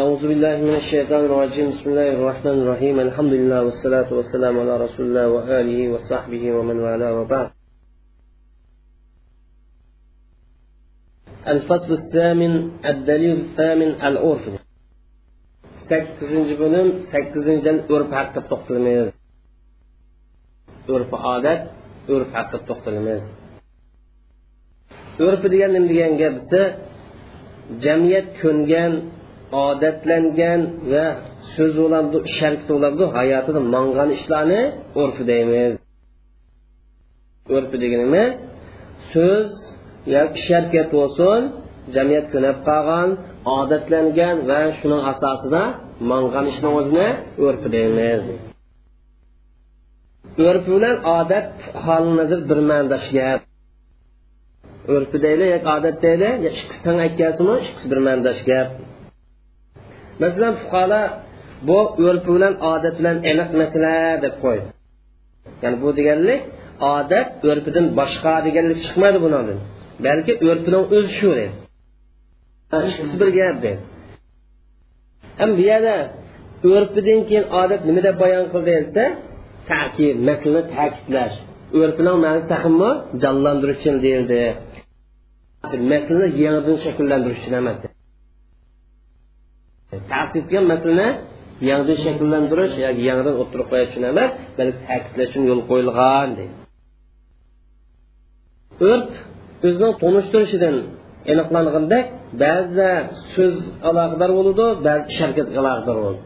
[0.00, 1.66] أعوذ بالله من الشيطان الرجيم.
[1.70, 2.96] بسم الله الرحمن الرحيم.
[3.00, 7.50] الحمد لله والصلاة والسلام على رسول الله وآله وصحبه ومن والاه وبعد.
[11.48, 12.52] الفصل الثامن
[12.92, 14.44] الدليل الثامن العرف.
[15.90, 19.06] sakkizinchi bo'lim sakkizinchidan urf haqida to'xtalamiz
[20.94, 21.60] urf odat
[22.14, 23.22] urf haqida to'xtalamiz
[25.26, 26.62] urfi degan nima degan gap desa
[27.84, 28.92] jamiyat ko'ngan
[29.66, 30.60] odatlangan
[30.92, 31.06] va
[31.54, 34.62] so'z bo'ladi ish harakati bo'ladi hayotida mangan ishlarni
[35.02, 35.72] urfi deymiz.
[37.56, 38.24] Urfi deganimi
[39.12, 39.48] so'z
[40.14, 41.40] yoki ish harakat bo'lsin
[41.94, 43.08] jamiyat ko'nab qolgan
[43.58, 45.62] odatlangan va shuning asosida
[46.10, 47.08] mangan ishni o'zini
[47.46, 48.22] urfi deymiz.
[50.48, 51.48] Urfi bilan odat
[51.86, 53.40] holnazir bir ma'nodash gap
[54.94, 58.68] urfi deyli yoki odat deyli ikkisi tang aytgansimi ikkisi bir ma'nodash gap
[60.22, 61.04] masalan fuqarolar
[61.68, 64.66] bu urfi bilan odat bilan aniq masala deb qo'ydi.
[65.62, 66.40] Ya'ni bu deganlik
[66.94, 69.46] odat urfidan boshqa deganlik chiqmaydi bundan
[70.06, 71.54] balki urfining o'zi shu deydi
[72.90, 73.82] ikkisi bir gap deydi
[75.40, 75.96] ham bu yerda
[76.74, 79.04] urfidan keyin odat nima deb bayon qildi desa
[79.70, 81.36] ta'kid masalani ta'kidlash.
[81.80, 82.90] Urfining ma'nosi taxmi
[83.22, 84.40] jonlantirish uchun deyildi.
[85.92, 87.76] Masalani yangidan shakllantirish uchun emas
[90.12, 91.08] ta'kid qilgan masalani
[91.68, 96.30] yangidan shakllantirish yoki yangidan o'tirib qo'yish uchun emas balki ta'kidlash uchun yo'l qo'yilgan
[98.90, 99.10] urf
[99.66, 100.76] o'zining tunishtirishidan
[101.32, 102.04] aniqlangandek
[102.42, 102.90] ba'zida
[103.34, 103.56] so'z
[103.88, 106.22] aloqador bo'ladi ba'zi ish harakat aloqador bo'ladi.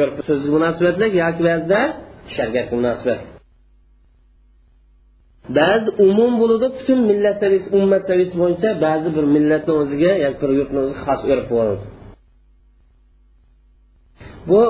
[0.00, 0.14] Urf
[1.20, 1.42] yoki
[5.58, 10.50] ba'zi umum bo'ladi butun millat saviyasi ummat saviyasi bo'yicha ba'zi bir millatni o'ziga yoki bir
[10.58, 11.84] yurtni o'ziga xos urf bo'ladi
[14.48, 14.60] bu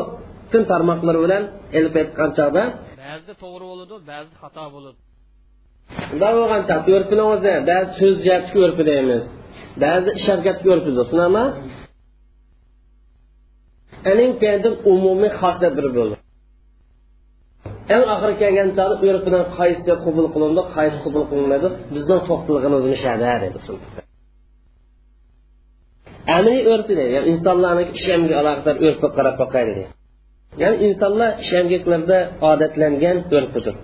[0.45, 1.43] butun tarmoqlar bilan
[1.79, 2.63] ilib aytgan chog'da
[3.05, 4.99] ba'zida to'g'ri bo'ladi ba'zida xato bo'ladi.
[6.11, 9.23] Bunday bo'lgan chog'da urfini o'zi ba'zi so'z jihatga urfi deymiz
[9.85, 10.91] ba'zi ish harakatga urfi
[14.11, 16.17] aning keyin umumiy xos deb bir bo'ldi
[17.93, 23.59] eng oxiri kelgan chog'da urfidan qaysi qabul qilindi qaysi qabul qilinmaydi bizning to'xtalganimiz mishada dedi
[26.37, 29.85] amaliy urfi deydi ya'ni insonlarni ishamga aloqador urfi qarab boqayli
[30.63, 32.19] ya'ni insonlar ishamgaklarda
[32.51, 33.75] odatlangan urfidir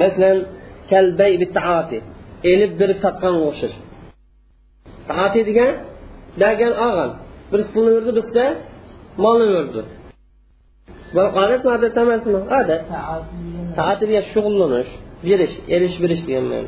[0.00, 0.38] masalan
[0.90, 1.32] kalbay
[2.52, 3.76] elib berib sotgan o'xshash
[5.10, 5.72] taati degan
[6.40, 7.10] bergan olgan
[7.50, 8.44] birisi pulni berdi bizda
[9.24, 9.80] molni berdi
[11.16, 12.38] Adet mi adet demez mi?
[12.50, 12.82] Adet.
[13.76, 14.90] Taatiliyle şug'ullanish,
[15.24, 16.64] berish, erish berish degan men.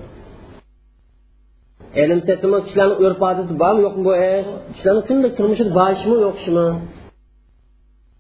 [2.02, 4.46] Elimsetimi kishilarning urf odati bormi yo'qmi bu eş?
[4.46, 4.50] ish?
[4.74, 6.66] Kishilarning kundalik turmushi borishmi yo'qmi?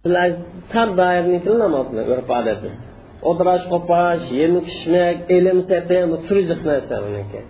[0.04, 0.28] Bular
[0.72, 2.70] tam dairni tillamoqda urf odati.
[3.30, 7.40] Oturash, qopash, yemek, içmek, elimsetim, turizm narsa buniki.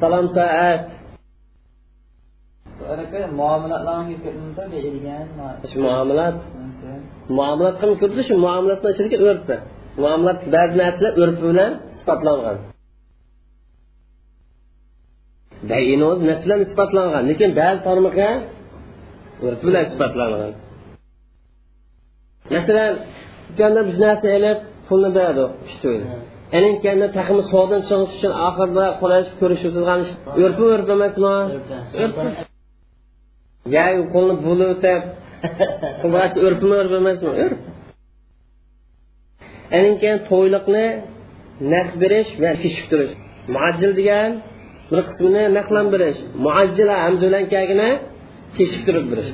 [0.00, 0.84] Salam saat.
[3.40, 5.26] Muomalatlarni keltirimda berilgan.
[5.84, 6.36] Muomalat
[7.38, 9.56] muomalat ham kirdi shu muomalatni ichidagi urfi
[10.02, 12.56] muomalat ba'zi narsalar urfi bilan sifatlangan
[15.70, 18.28] bayini o'zi nasl bilan isbotlangan lekin ba'zi tarmoqqa
[19.46, 20.52] urf bilan isbotlangan.
[22.54, 22.92] Masalan
[23.48, 25.44] dükkanda biz narsa ilib pulni berdi
[26.84, 30.00] keyin taxmi savdodan chiqish uchun oxirida qo'lashib ko'rishilgan
[30.44, 31.34] urfi urf emasmi?
[33.76, 34.78] Ya qo'lni bo'lib
[36.04, 37.30] o'tab urfmi urf emasmi?
[37.44, 37.58] Urf.
[39.76, 40.86] Aning keyin to'yliqni
[41.72, 43.12] naqd berish va kechiktirish
[43.54, 44.30] muajjil degan
[44.90, 47.44] bir qismini naqdlantirish muajjila hamza bilan
[48.56, 49.30] kechiktirib berish.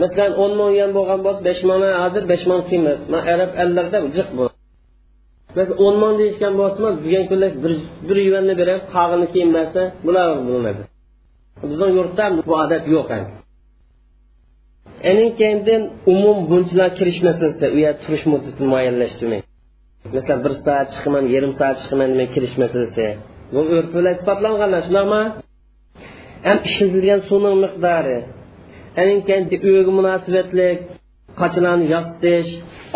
[0.00, 3.98] Masalan o'n ming yuan bo'lgan bo'lsa besh ming hozir besh ming qiymas man arab allarda
[4.16, 4.44] jiq bu.
[5.56, 7.72] Masalan o'n ming deyishgan bo'lsa bugun kunda bir
[8.08, 9.50] bir yuanni berib qog'ini keyin
[10.06, 10.82] bular bo'lmadi
[11.70, 13.39] bizni yurtda bu odat yo'q aning
[15.38, 15.82] keyin
[16.12, 19.42] umum bunchalar kirish masalasi u yer turish muddatini muayyanlashtirmang.
[20.16, 23.06] Masalan bir soat chiqaman yarim soat chiqaman demay kirish masalasi
[23.54, 25.22] bu urf bilan isbotlanganlar shundaqmi
[26.46, 28.18] ham ishlatilgan suvning miqdori
[29.00, 30.68] aning keyin uyga munosabatli
[31.40, 32.50] qochlarni yostish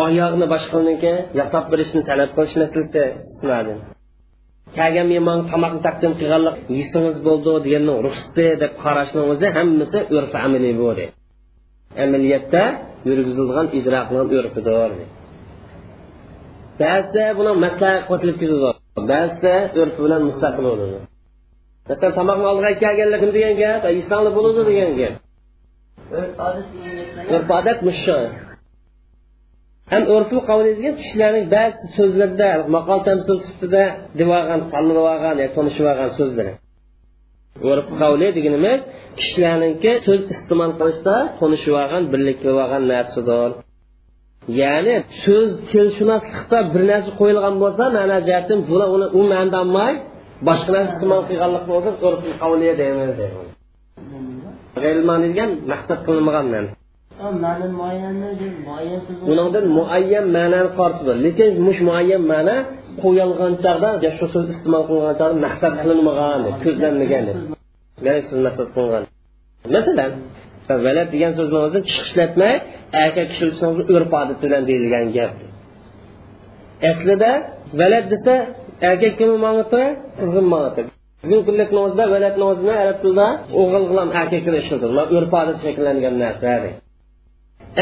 [0.05, 3.75] oyog'ini boshqaniki yasab berishni talab qilish masalasi
[4.79, 10.75] kelgan mehmon tomoqni taqdim qilganlik yesangiz bo'ldi deganni ruxsati deb qarashni o'zi hammasi urf amaliy
[12.03, 12.63] amaliyotda
[13.09, 14.91] yurgizilgan ijro qilingan urfidir.
[16.81, 18.39] Ba'zida buni maslahat ketadi.
[19.11, 20.99] Ba'zida urf bilan mustaqil bo'ladi.
[21.89, 23.81] Masalan tomoqni oldiga kelganlar kim degan gap?
[24.01, 25.15] Islomli bo'ladi degan gap.
[27.35, 28.19] Urf odat mushu
[29.93, 33.85] ham urfu qavli degan kishilarning ba'zi so'zlarida maqol tamsil sifatida
[34.21, 36.53] devorgan sallab olgan tanishib olgan so'zlari
[37.71, 38.81] urf qavli deganimiz
[39.19, 43.51] kishilarniki so'z iste'mol qilishda tanishib olgan birlik qilib olgan narsadir.
[44.61, 49.93] Ya'ni so'z tilshunoslikda bir narsa qo'yilgan bo'lsa ma'na jihatdan bular uni u ma'noda olmay
[50.49, 53.11] boshqa narsa iste'mol qilganlik bo'lsa urf qavli deymiz
[55.27, 56.75] degan maqsad qilinmagan narsa.
[59.31, 62.57] Undan muayyan ma'nani qortidi lekin mush muayyan ma'na
[63.03, 67.25] qo'yilgan chog'da shu so'z iste'mol qilingan chog'da maqsad qilinmagan ko'zlanmagan
[68.29, 69.05] siz maqsad qilgan.
[69.77, 70.11] Masalan
[70.87, 72.55] valad degan so'zni o'zi ishlatmay
[73.05, 73.47] erkak kishi
[73.97, 75.33] urf odat bilan deyilgan gap.
[76.91, 77.31] Aslida
[77.81, 78.35] valad desa
[78.91, 79.83] erkak kim mangiti
[80.21, 80.83] qizim mangiti
[81.25, 83.29] bugungi kunlik namozda valad namozini arab tilida
[83.61, 86.51] o'g'il bilan erkaklar ishlatiladi urf odat shakllangan narsa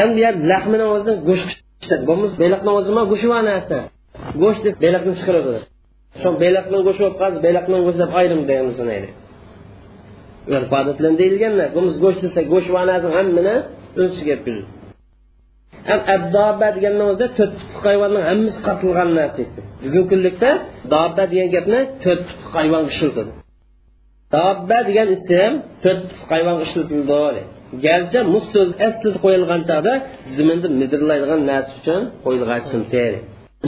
[0.01, 0.21] endi
[0.51, 3.77] lahmini o'zidan go'sht bo'lmasa beliqni o'zima go'shti bor narsa
[4.41, 5.53] go'sht deb beliqni chiqaradi.
[6.21, 8.77] Shu beliqni go'shti bo'lib qolsa beliqni go'shti deb ayrim deymiz
[10.51, 13.55] urf odat bilan deyilgan narsa bo'lmasa go'sht desa go'sht bor narsani hammani
[13.99, 14.63] o'z ichiga yetkazadi
[15.89, 19.41] ham abdoba degan o'zi to'rt putli hayvonning hammasi qatilgan narsa
[19.83, 20.49] bugungi kunlikda
[20.93, 23.31] dobba degan gapni to'rt putli hayvonga ishlatadi.
[24.35, 25.53] Dobba degan ism
[25.83, 27.41] to'rt putli hayvonga ishlatildi
[27.85, 28.19] garchi
[28.87, 29.93] aslida qo'yilgan chog'da
[30.81, 31.41] midirlaydigan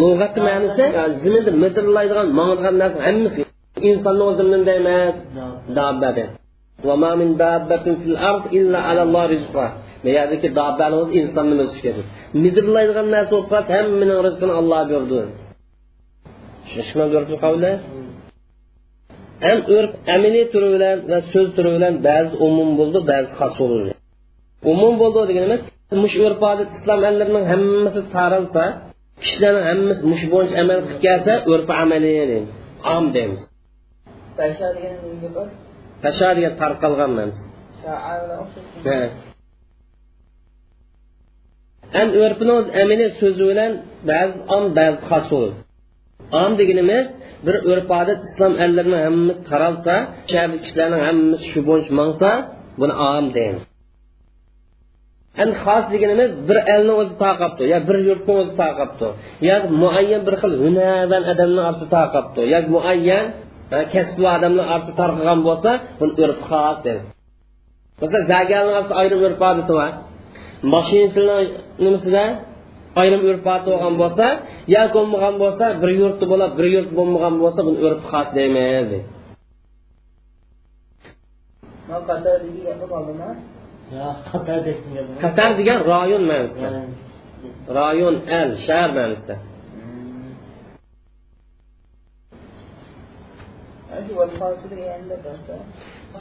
[0.00, 0.84] lug'atni ma'nosi
[1.22, 3.40] ziminda midirlaydigan mangadigan narsa hammasi
[3.90, 5.14] insonni o'zini emas
[5.78, 6.30] dobba deb
[6.88, 9.70] وما من دابة في الأرض إلا على الله رزقها
[10.04, 12.06] bu yerdagi dabbani o'zi insonni o'zi kerak
[12.44, 15.20] midirlaydigan narsa bo'lib qolsa hammaning rizqini olloh berdi
[16.64, 17.72] tushunishmi qavli
[19.46, 23.90] ham urf amaliy turi bilan va so'z turi bilan ba'zi umum bo'ldi ba'zi xos bo'ldi
[24.72, 25.60] umum bo'ldi deganimiz
[26.02, 27.44] mush urf odat islom allarining
[29.15, 32.51] hammasi kishilarning hammasi mush bo'yicha amal qilib kelsa urfi amaliy deymiz.
[32.95, 33.41] Om deymiz
[36.03, 37.41] tasha degan tarqalgan ma'nosi
[41.95, 43.71] ham urfini o'z amaliy so'zi bilan
[44.09, 45.57] ba'zi om ba'zi xos bo'ladi
[46.43, 47.05] om deganimiz
[47.45, 49.95] bir urf odat islom allarini hammamiz taralsa
[50.63, 52.29] kishilarning hammasi shu bo'yicha mangsa
[52.79, 53.63] buni om deymiz
[55.39, 59.07] ham xos deganimiz bir elni o'zi taqabdi yo bir yurtni o'zi taqabdi
[59.49, 63.25] yo muayyan bir xil hunarvan odamni orasida taqabdi yo muayyan
[63.93, 67.05] kasbli odamlar orasida tarqagan bo'lsa buni urf xos deymiz
[68.01, 69.91] masalan zagarni orasida ayrim urf odati bor
[70.73, 71.37] mashinasini
[71.83, 72.23] nimasida
[73.01, 74.25] ayrim urf odat bo'lgan bo'lsa
[74.75, 78.89] yo bo'lmagan bo'lsa bir yurtni bo'lib bir yurt bo'lmagan bo'lsa buni urf xos deymiz
[85.23, 86.69] qatar degan rayon ma'nosida
[87.79, 89.35] rayon al shahar ma'nosida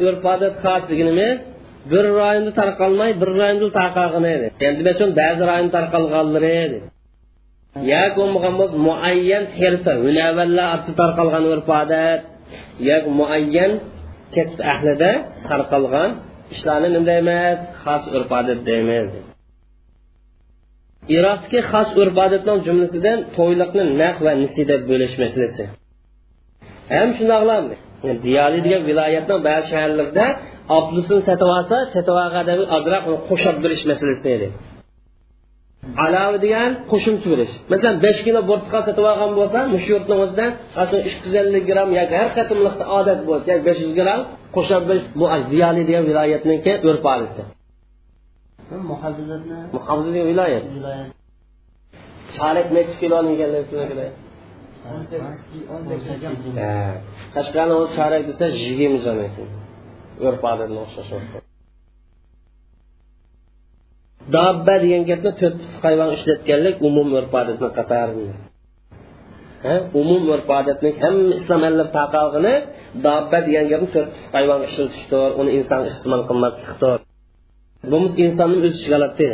[0.09, 1.37] urf odat xos deganimiz
[1.93, 4.47] bir rayonda tarqalmay bir rayonda tarqalgan edi.
[4.69, 6.79] Endi uchun ba'zi rayon tarqalganlari edi.
[7.93, 12.21] Ya bo'lmagan bo'lsa muayyan xirfa hunavallar orasida tarqalgan urf odat
[12.89, 13.73] yo muayyan
[14.35, 15.11] kasb ahlida
[15.51, 16.11] tarqalgan
[16.53, 19.09] ishlarni nima deymiz xos urf odat deymiz
[21.17, 25.65] iroqdagi xos urf odatning jumlasidan to'yliqni naq va nisi deb bo'lish masalasi
[26.95, 27.63] ham shundoqlar
[28.27, 30.27] diyoli degan viloyatning ba'zi shaharlarda
[30.79, 34.49] oblisini sotib olsa sotib olganda ozroq qo'shib berish masalasi edi
[36.05, 40.47] alavi degan qo'shimcha berish masalan besh kilo bo'rtqa sotib olgan bo'lsa mush yurtni o'zida
[41.09, 44.21] uch yuz ellik gramm yoki har qatimliqda odat bo'lsa yoki besh yuz gramm
[44.57, 47.43] qo'shib berish bu diyoli degan viloyatniki urf odati
[48.91, 49.41] muhofizat
[50.15, 50.65] degan viloyat.
[52.37, 53.63] chorak nechi kiloni ekanlar
[57.35, 59.49] qashqarni o'zi chorak desa yigirma jon ekan.
[60.27, 61.54] Urf odatga o'xshash bo'lsa
[64.35, 68.35] dobba degan gapni to'rt hayvon ishlatganlik umum urf odatni qatorida
[70.01, 72.55] umum urf odatni hamma islom allab taqalg'ini
[73.07, 76.99] dobba degan gapni to'rt hayvon ishlatishdir uni inson iste'mol qilmaslikdir.
[77.91, 79.29] Bu insonni o'z ishiga oladi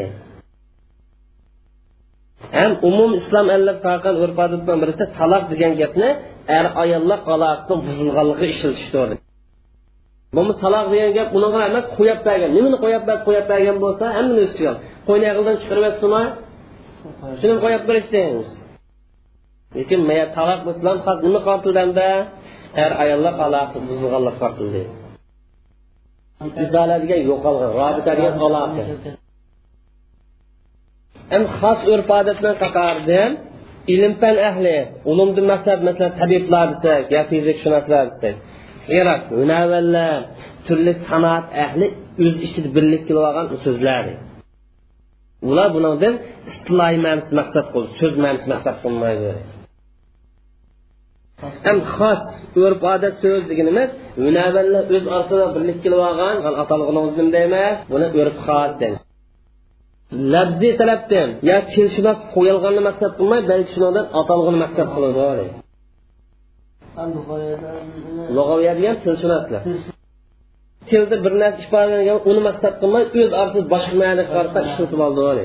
[2.57, 6.09] ham umum islom allab taqal urf odatdan birisi taloq degan gapni
[6.59, 9.09] er ayollar aloqasini buzilganligi ishlatishdir.
[10.35, 14.41] Bo'lmasa taloq degan gap unaqa emas qo'yib bergan nimani qo'yib bersa qo'yib bergan bo'lsa hammani
[14.45, 14.73] o'z ichiga
[15.09, 16.25] qo'yni aqldan chiqarib yotsinmi
[17.41, 18.49] shuni qo'yib berish deymiz
[19.77, 20.01] lekin
[20.37, 20.97] taloq islom
[21.27, 22.09] nima qoltildanda
[22.85, 24.83] er ayollar aloqasi buzilganlik farqli
[26.63, 28.83] izdola degan yo'qolgan robita degan aloqa
[31.33, 33.31] ham xos urf odatlar qatoridan
[33.95, 34.77] ilm fan ahli
[35.11, 38.37] ulumdan maqsad masalan tabiblar desak yo fizikshunoslar desak
[38.99, 40.19] iroq hunavallar
[40.67, 41.87] turli sanoat ahli
[42.25, 44.05] o'z ichida birlik qilib olgan so'zlar.
[45.51, 46.15] Ular bundan
[46.51, 49.31] istiloy ma'nosi maqsad qildi so'z ma'nosi maqsad qilmaydi.
[51.67, 52.23] Ham xos
[52.65, 53.91] urf odat so'z deganimiz
[54.25, 57.01] munavallar o'z orasida birlik qilib olgan atalg'ini
[57.49, 58.75] emas buni urf xos
[60.81, 65.47] tarafdan yo tilshunos qo'yilganni maqsad qilmay balki shundan atalg'ini maqsad qiladi.
[68.37, 69.63] Lug'aviyat degan tilshunoslar
[70.91, 75.45] tilda bir narsa ifodalangan uni maqsad qilmay o'z orasida boshqa ma'noga qarata ishlatib oldi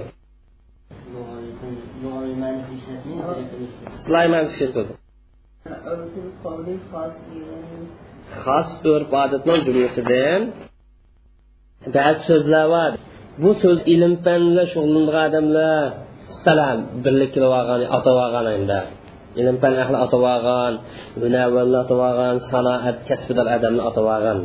[8.44, 10.42] xos urf odatlar jumlasidan
[11.96, 12.92] ba'zi so'zlar bor
[13.44, 15.86] bu so'z ilm fan bilan shug'ullangan odamlar
[16.34, 18.80] istalar birlik qilib olgan atab olgan endi
[19.40, 20.74] ilm fan ahli atab olgan
[21.22, 24.38] munavallar atab olgan sanoat kasbidor odamni atab olgan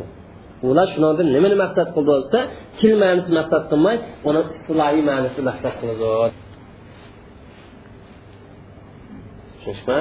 [0.69, 2.39] ular shundan nimani maqsad qildi bo'lsa
[2.79, 3.97] til ma'nosi maqsad qilmay
[4.29, 6.37] uni istilohiy ma'nosi maqsad qiladi
[9.65, 9.99] tushunishmi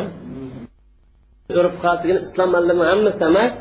[1.61, 3.53] urf degan islom alimi hammasi emas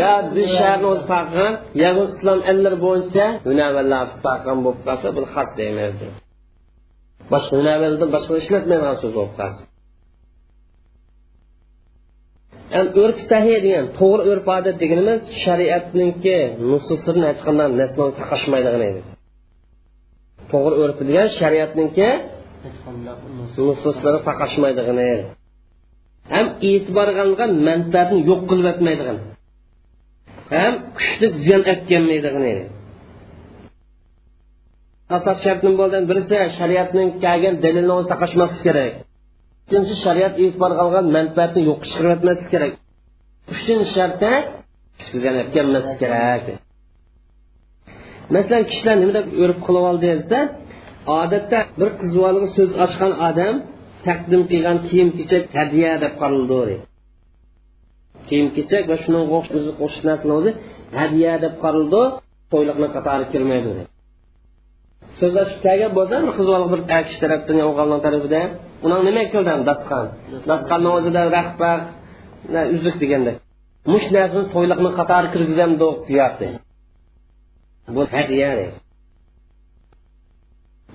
[0.00, 5.48] yo biz shaharni o'zi farqan yo islom allar bo'yicha hunavallar farqan bo'lib qolsa bu xat
[5.58, 5.96] deymiz
[7.32, 9.62] boshqa hunavaldan boshqa ishlatmaydigan so'z bo'lib qolsa
[12.76, 16.38] urf sahiy degan to'g'ri urf odat deganimiz shariatniki
[16.70, 19.00] nususini hech qanday nasl taqashmaydigan edi
[20.52, 22.08] to'g'ri urf degan shariatniki
[23.68, 25.24] nususlari taqashmaydigan edi
[26.34, 29.18] ham e'tibor qilingan manfaatni yo'q qilib o'tmaydigan
[30.56, 32.64] ham kuchli ziyon o'tkazmaydigan edi
[35.16, 38.92] asos shartning bo'lgan birisi shariatning kelgan dalilni o'zi taqashmaslik kerak.
[39.68, 42.72] Ikkinchisi shariat e'tibor qilgan manfaatni yo'q chiqarib o'tmaslik kerak
[43.54, 44.32] uchinchi shartda
[46.02, 46.44] kerak
[48.34, 50.38] masalan kishilar nima deb o'rib qilib oldi desa
[51.20, 52.12] odatda bir qiz
[52.56, 53.54] so'z ochgan odam
[54.06, 56.76] taqdim qilgan kiyim kechak hadya deb qaraldi
[58.28, 59.22] kiyim kechak va shunga
[59.84, 60.22] o'xshash
[61.00, 62.02] hadya deb qaraldi
[62.52, 63.72] to'yliqni qatori kirmaydi
[65.18, 66.32] so'z ochib kelgan bo'lsa bir
[66.72, 68.40] bir kishi tarafdan o'g'ilni tarafida?
[68.86, 70.04] Uni nima qildi dasqan
[70.50, 71.78] dasqanni o'zida rahbar
[72.76, 73.32] uzuk deganda.
[73.92, 76.48] Mush narsani to'yliqni qatori kirgizamdi ziyoti
[77.94, 78.50] bu hadya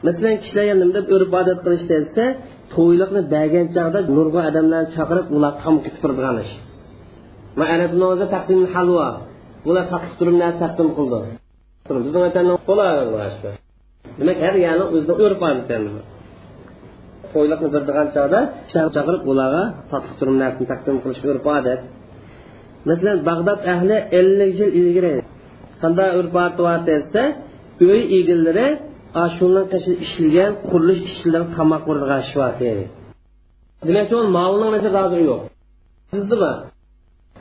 [0.06, 2.24] masalan kishilar nima deb urf odat qilish desa
[2.76, 6.54] to'yliqni bergan chog'da nurg'a odamlarni chaqirib ular tom ketib turadigan ish.
[7.76, 9.08] Arabni taqdim halvo
[9.66, 11.20] bular taqib turib narsa taqdim qildi.
[12.06, 13.63] Bizni vatanda bo'ladi.
[14.20, 15.42] Demak har yani o'zida urf
[17.34, 18.40] qo'yliqni birdigan chog'da
[18.96, 21.82] chaqirib ularga tatliq turib narsani taqdim qilish urf odat
[22.90, 25.14] masalan bag'dod ahli ellik yil ilgari
[25.82, 27.24] qanday urf odat desa
[27.88, 28.68] uy egillari
[29.36, 32.40] shundan tashqari qurilish ishchilari tomoq urg'ashib
[33.88, 35.42] demak u mavlning hozir yo'q.
[36.12, 36.54] Bizdimi?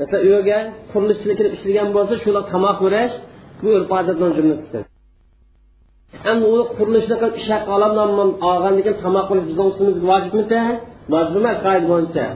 [0.00, 0.58] Masalan uyga
[0.92, 3.14] qurilishchilar kirib ishlagan bo'lsa shular tomoq urash
[3.62, 4.84] bu urf odatni jumlasidan
[6.30, 8.10] endi u qurilishni qilib ish haqi olgandan
[8.50, 10.60] olgandan keyin tomoq qilish bizni ustimizga vojibmidi
[11.12, 12.26] vojib emas qoida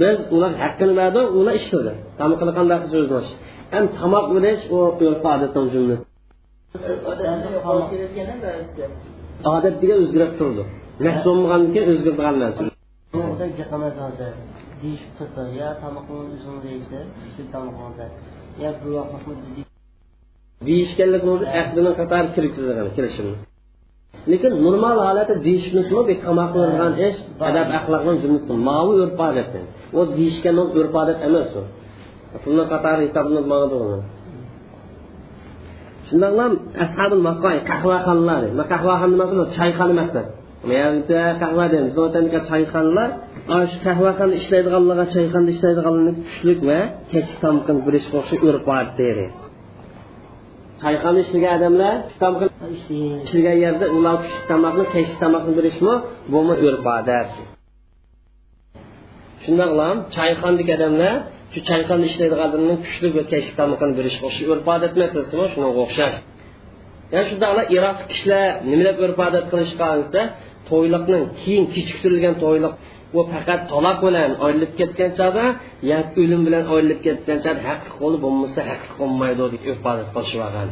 [0.00, 3.30] biz ular haqqini berdik ular ishladi tomoqni qanday qilib so'zlash
[3.76, 6.04] endi tomoq urish u urf odatni jumlasi
[9.54, 10.62] odat degan o'zgarib turdi.
[11.04, 12.62] Nafs bo'lmagandan keyin o'zgargan narsa.
[14.82, 18.06] Deyishib turdi yo tomoqni o'zing deysiz tushlik tomoqda
[18.62, 19.73] yo bu vaqtni biz
[20.68, 23.36] deyishganlik o'zi ahdini qatori kirgizgan kelishimni.
[24.32, 27.18] Lekin normal holatda deyishmismi bu tomoq qiladigan ish
[27.48, 29.52] adab axloqni jumlasi mavi urf odat
[29.98, 31.62] u deyishgan urf odat emas u.
[32.42, 33.78] Pulni qatori hisoblanadi
[36.08, 36.52] shundoqlam
[36.84, 38.42] ashabul maqoy qahvaxonalar
[38.72, 40.26] qahvaxona nimasi choyxona maqsad
[41.42, 41.92] qahva deymiz
[42.50, 43.10] choyxonalar
[43.54, 46.78] ana shu qahvaxonada ishlaydiganlarga choyxonada tushlik va
[47.12, 47.76] kechki tomqin
[48.48, 48.66] urf
[49.00, 49.26] deydi.
[50.84, 52.48] Choyxonada ishlagan odamlar tomqin
[53.26, 53.86] ishlagan yerda.
[53.96, 55.94] ular tushlik tomoqni kechki tomoqni berishmi
[56.32, 57.30] bumi urf odat
[59.44, 61.14] shundoqlam choyxonadagi odamlar
[61.52, 66.16] shu choyxonada ishlaydigan odamning tushlik va kechki tomoqni berish o'xshash urf odat masalasimi shunga o'xshash.
[67.12, 70.22] Yana shundoqla iroqlik kishilar nima deb urf odat qilishgan desa
[70.70, 72.74] to'yliqning keyin kechiktirilgan to'yliq
[73.18, 75.46] u faqat taloq bilan oyrilib ketgan chog'da
[75.90, 80.68] yo o'lim bilan oyrilib ketgan chog'da haqiqiy qo'li bo'lmasa haqiqiy bo'lmaydi deb ifodat qilishib olgan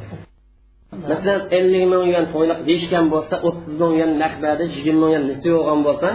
[1.11, 5.49] masalan ellik ming yuan to'yliq deyishgan bo'lsa o'ttiz ming yuan naqdada yigirma ming yuan nisi
[5.57, 6.09] bo'lgan bo'lsa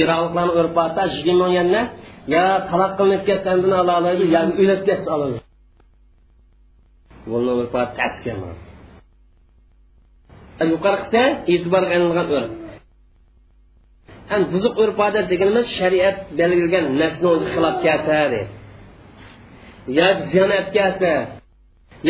[0.00, 1.82] iroqlarni urfati yigirma ming yuanni
[2.34, 5.38] yo taloq qilinib ketsa buni ola oladi yo o'lib ketsa oladi.
[7.30, 8.38] Buni urfati taskin
[10.72, 12.50] yuqori qilsa e'tiborga ilingan urf
[14.30, 18.40] ham buzuq urf odat deganimiz shariat belgilagan narsani o'zi xilof ketadi
[19.98, 21.12] yo ziyonat kelsa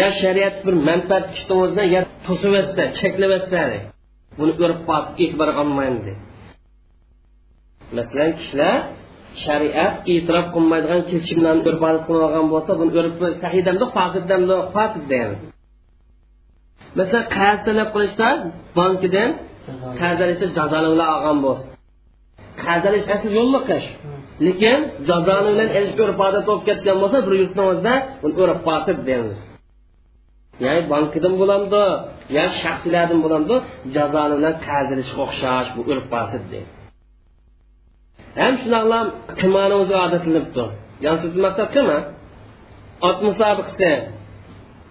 [0.01, 3.61] yo shariat bir manfaat kishini kishimizni yo to'sib yotsa cheklab yotsa
[4.39, 6.07] buni urf bosib e'tiborga olmaymiz
[7.97, 8.77] masalan kishilar
[9.45, 15.41] shariat e'tirof qilmaydigan kelishimlarni urf odat qilib olgan bo'lsa buni urf sahidamdi fosidamdi fosid deymiz.
[16.99, 18.29] Masalan qarz talab qilishda
[18.79, 19.31] bankidan
[20.01, 21.67] qarz esa jazoni olgan bo'lsa.
[22.65, 23.87] Qarz olish asli yo'lliqish
[24.47, 28.99] lekin jazoni bilan elish urf odat bo'lib ketgan bo'lsa bir yurtni o'zida uni urf fosid
[29.09, 29.39] deymiz
[30.65, 31.83] ya'ni bankidan bo'lamdi
[32.37, 33.55] yo shaxsiylardan bo'lamdi
[33.97, 36.71] jazoni bilan qarz olishga o'xshash bu urf fosid deydi
[38.41, 39.01] ham shunaqa
[39.41, 40.65] qimani o'zi odatlanibdi?
[41.07, 41.99] Yolsiz maqsad qilma
[43.09, 43.93] ot musobiqasi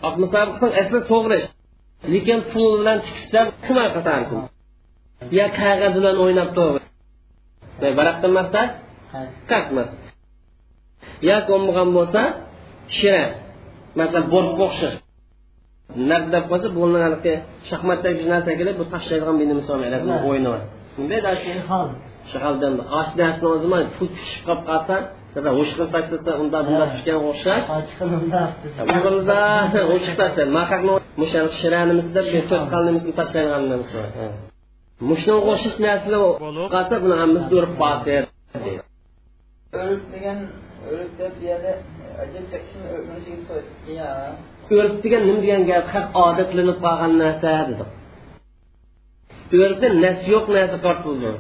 [0.07, 1.39] ot musobiqasini asli to'g'ri
[2.13, 4.37] lekin pul bilan tikishsa qima qatardi?
[5.37, 6.79] Yo qog'oz bilan o'ynab turdi
[7.97, 8.69] varaqdan maqsad
[9.51, 9.89] kakmas
[11.29, 12.21] yoki bo'lmagan bo'lsa
[12.97, 13.23] shira
[13.99, 14.95] masalan bortga o'xshash
[16.11, 17.33] naq deb qo'ysa bu haligi
[17.69, 19.95] shaxmatdagi narsa kelib bu tashlaydigan bir nima solmaydi
[20.29, 20.49] o'yini
[20.95, 21.19] bunday
[22.31, 23.67] shahaldan oshnasini o'zi
[24.17, 24.95] tushib qolib qolsa
[25.37, 27.61] Mesela tashlasa unda bunda düşken hoşlar.
[27.61, 30.47] Hoşkın da hoşkın taşlar.
[30.47, 31.53] Makakma muşanlık.
[35.09, 36.21] Mushunga o'xshash narsalar
[36.73, 38.11] qolsa buni hammamiz urib qolsa
[39.81, 40.37] o'rib degan
[40.91, 41.71] o'rib deb bu yerda
[42.23, 42.85] ajal chekishni
[44.79, 47.89] o'rib degan nima degan gap haq odatlanib qolgan narsa dedik
[49.63, 51.31] o'ribda nas yo'q narsa tortildi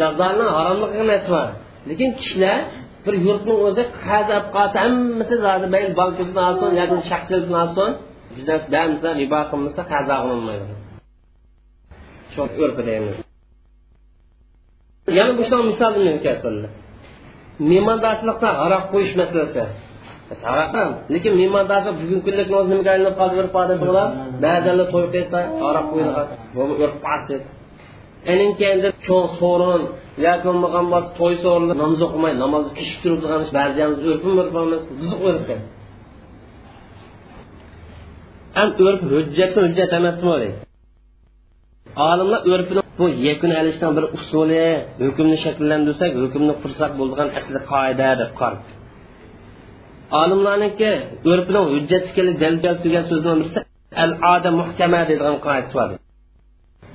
[0.00, 1.48] jazoni haromligiga nas bor.
[1.88, 2.58] Lekin kishilar
[3.04, 5.34] bir yurtning o'zi qazab qolsa hammasi
[5.74, 7.90] mayli bankidan olsin yoki shaxsiyatdan olsin
[8.34, 10.83] biznes bamsa ribo qilmasa qazo qilinmaydi
[12.34, 13.16] shu urfi deymiz
[15.18, 16.68] yana bu misolni keltirdi
[17.70, 19.64] mehmondorchilikda aroq qo'yish masalasi
[20.52, 20.72] aroq
[21.12, 24.12] lekin mehmondorchi bugungi kunlik nimaga aylanib qoldi urf odat bo'ladi
[24.44, 27.42] ba'zan to'y qilsa aroq qo'yiladi bu urf odat
[28.32, 29.28] endi cho'ng
[40.18, 40.50] to'y
[41.96, 44.66] olimlar urfini bu yakun alishdan bir usuli
[45.04, 48.62] hukmni shakllantirsak hukmni qursak bo'ladigan asli qoida deb qarab
[50.22, 50.90] olimlarniki
[51.30, 52.04] urfni hujjat
[52.42, 53.60] dalil keltirgan so'zni birisi
[54.02, 55.88] al oda muhkama deydigan qoidasi bor.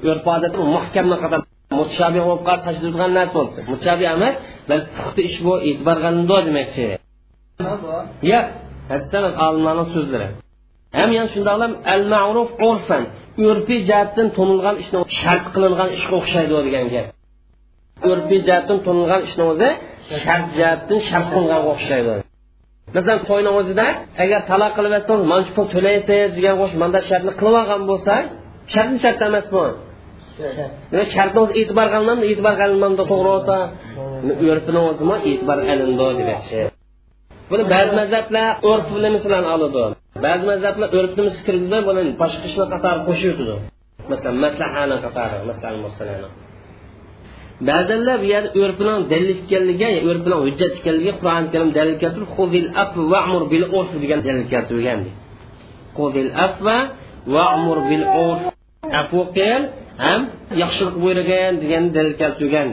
[0.09, 1.39] Urf odat muhkamga qadar
[1.79, 4.35] mutshabiy bo'lib qolib tashlaydigan narsa bo'libdi mutshabiy emas
[4.69, 6.85] balki puxta ish bu e'tibor qilindi demoqchi.
[8.31, 8.45] Yo'q
[8.91, 10.27] haddan olimlarning so'zlari.
[10.97, 13.03] Ham yana shundoqlam al ma'ruf urfan.
[13.47, 17.07] Urfiy jihatdan to'nilgan ishni shart qilingan ishga o'xshaydi degan gap.
[18.11, 19.69] Urfiy jihatdan to'nilgan ishni o'zi
[20.23, 22.13] shart jihatdan shart qilingan o'xshaydi.
[22.95, 23.85] Masalan to'yni o'zida
[24.23, 28.13] agar taloq qilib yotsangiz mana shu pul to'laysiz degan manda shartni qilib olgan bo'lsa
[28.73, 29.63] shartmi shart emas bu
[31.13, 33.55] shartni o'zi e'tibor qilinmadi e'tibor qilinmadi to'g'ri bo'lsa
[34.51, 36.59] urfini o'zimi e'tibor qilindi demoqchi.
[37.51, 39.83] Buni ba'zi mazhablar urf bilan oladi
[40.25, 43.55] ba'zi mazhablar urfni kirgizmay buni boshqa ishni qatori qo'shib o'tadi
[44.11, 46.31] masalan maslahani qatori masalan
[47.67, 53.03] ba'zanlar bu yerda urfini dalil ekanligi urfini hujjat ekanligi qur'oni karim dalil keltirib xudil afva
[53.13, 54.99] va'mur bil urf degan dalil keltirgan
[55.97, 56.77] xudil afva
[57.35, 58.43] va'mur bil urf
[59.01, 59.61] afu qil
[60.05, 60.21] ham
[60.61, 62.69] yaxshilik buyurgan degan dalil keltirgan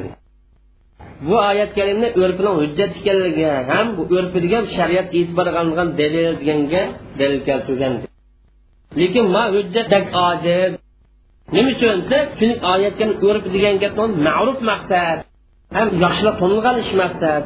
[1.21, 6.83] bu oyat kalimni urfini hujjat ekanligi ham bu urfi degan shariat e'tiborga olingan dalil deganga
[7.19, 7.95] dalil keltirgan.
[9.01, 10.71] Lekin ma hujjatdak ojiz
[11.55, 13.93] nima uchun desa chunki oyatga urf degan gap
[14.27, 15.19] ma'ruf maqsad
[15.77, 17.43] ham yaxshilik to'nilgan ish maqsad.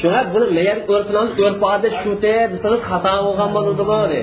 [0.00, 4.18] Shunga buni megar urfini urf odat shu desangiz xato bo'lgan bo'ladi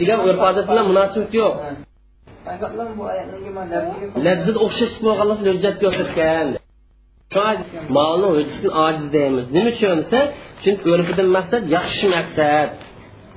[0.00, 1.54] degan urf odat bilan munosabati yo'q.
[4.26, 6.48] Lazzat o'xshash bo'lganlar hujjatga o'xshatgan
[7.96, 9.44] molni hujjatini ojiz deymiz.
[9.56, 10.20] Nima uchun desa
[10.62, 12.68] chunki urfidan maqsad yaxshi maqsad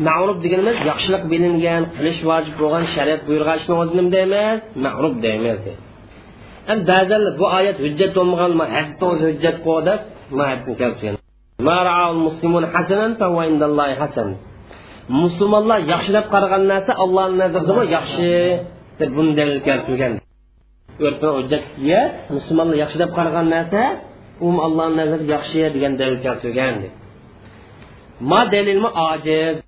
[0.08, 5.60] ma'ruf deganimiz yaxshilik bilingan qilish vojib bo'lgan shariat buyurgan ishni o'zi nima deymiz ma'ruf deymiz
[6.72, 10.00] endi ba'zan bu oyat hujjat bo'lmagan hadisda o'zi hujjat qo deb
[10.50, 11.16] hadisni keltirgan
[15.22, 18.28] musulmonlar yaxshi deb qaragan narsa allohni nazarida yaxshi
[19.00, 20.14] deb buni dalil keltirgan
[21.08, 22.02] örpə hüccətliyə
[22.36, 23.84] müsəlmanlar yaxşı deyə qaragan nəsə
[24.48, 26.92] um Allahın nəzərində yaxşıya degan dəlil gətirgəndi.
[28.30, 29.64] Ma dəlilmi aciz.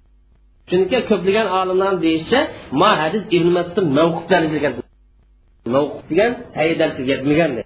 [0.70, 2.40] Çünki köplügən alimlərin deyişçə
[2.82, 4.78] ma hədis İbn Məsudun məvquf dəlilgən.
[5.74, 7.66] Məvquf degan səyi dərsi getmigəndi.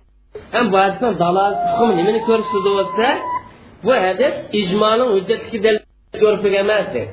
[0.58, 3.12] Əm bu hədisdə dalal hukm nimini göstərdi olsa,
[3.84, 5.84] bu hədis icmanın hüccətli dəlil
[6.24, 7.04] görüb gəlməzdi.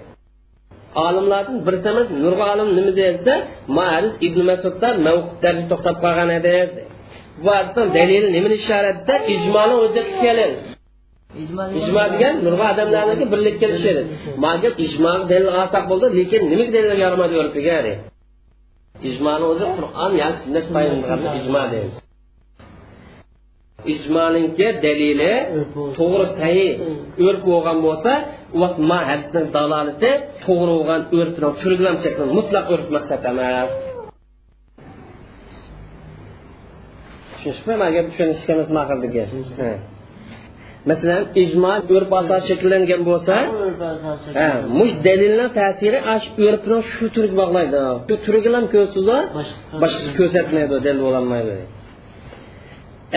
[1.07, 3.35] Olimlardan birisi emas nurg'a olim nima desa
[3.77, 3.87] ma
[4.27, 6.57] ibn masudda mavquf darajada to'xtab qolgan edi
[7.43, 10.53] bu hadisdan dalili nimani ishorat ijmoni hujjatga kelin.
[11.81, 14.03] Ijmo degan nurg'a odamlarniki birlik kelishadi.
[14.45, 17.79] Manga ijmo dalil olsak bo'ldi lekin nimaga dalil yoramadi o'rpiga
[19.09, 21.97] ijmoni o'zi qur'on yoki sunnat payg'ambarni ijmo deymiz
[23.95, 25.35] ijmoninki dalili
[25.99, 26.71] to'g'ri sahiy
[27.27, 28.13] o'rp bo'lgan bo'lsa
[28.91, 30.11] ma hadisning dalolati
[30.45, 33.69] to'g'ri bo'lgan o'rpni turgilamcha mutlaq o'rp maqsad emas
[37.33, 37.75] tushunishmi?
[37.83, 39.23] Maga tushunishimiz maqildiki
[40.91, 43.37] masalan ijmo urf asos shakllangan bo'lsa
[44.79, 47.79] mush dalilni ta'siri ash urfni shu turga bog'laydi.
[48.25, 48.33] Shu
[48.75, 49.19] ko'rsatdi
[49.83, 51.55] boshqasi ko'rsatmaydi dalil bo'lolmaydi.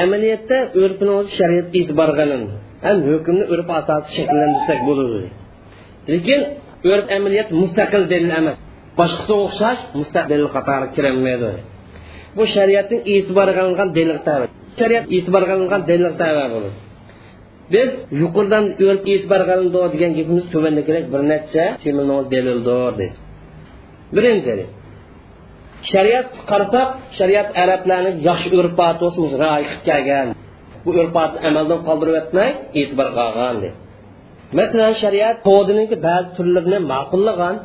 [0.04, 2.54] Amaliyotda urfni o'zi shariat e'tibor qilindi
[2.86, 5.28] ham hukmni urf asosida shakllantirsak bo'ladi
[6.14, 6.42] lekin
[6.92, 8.58] urf amaliyot mustaqil dalil emas.
[9.00, 11.52] Boshqasi o'xshash mustaqil qatori kirolmaydi
[12.38, 14.18] bu shariatning e'tibor qilingan dalil
[14.80, 16.06] shariat e'tibor qilingan dalil
[16.54, 16.70] bo'ladi
[17.74, 17.90] biz
[18.22, 21.22] yuqoridan o'lib e'tibor qilindi degan gapimiz tuvanda kerak bir
[24.16, 24.54] birinchi
[25.92, 28.74] shariat qarasak shariat arablarni yaxshi urf
[30.86, 33.78] bu urf odatni amaldan qoldirib o'tmay e'tibor qilgan deydi
[34.60, 37.56] masalan shariat sodiniki ba'zi turlarini ma'qullagan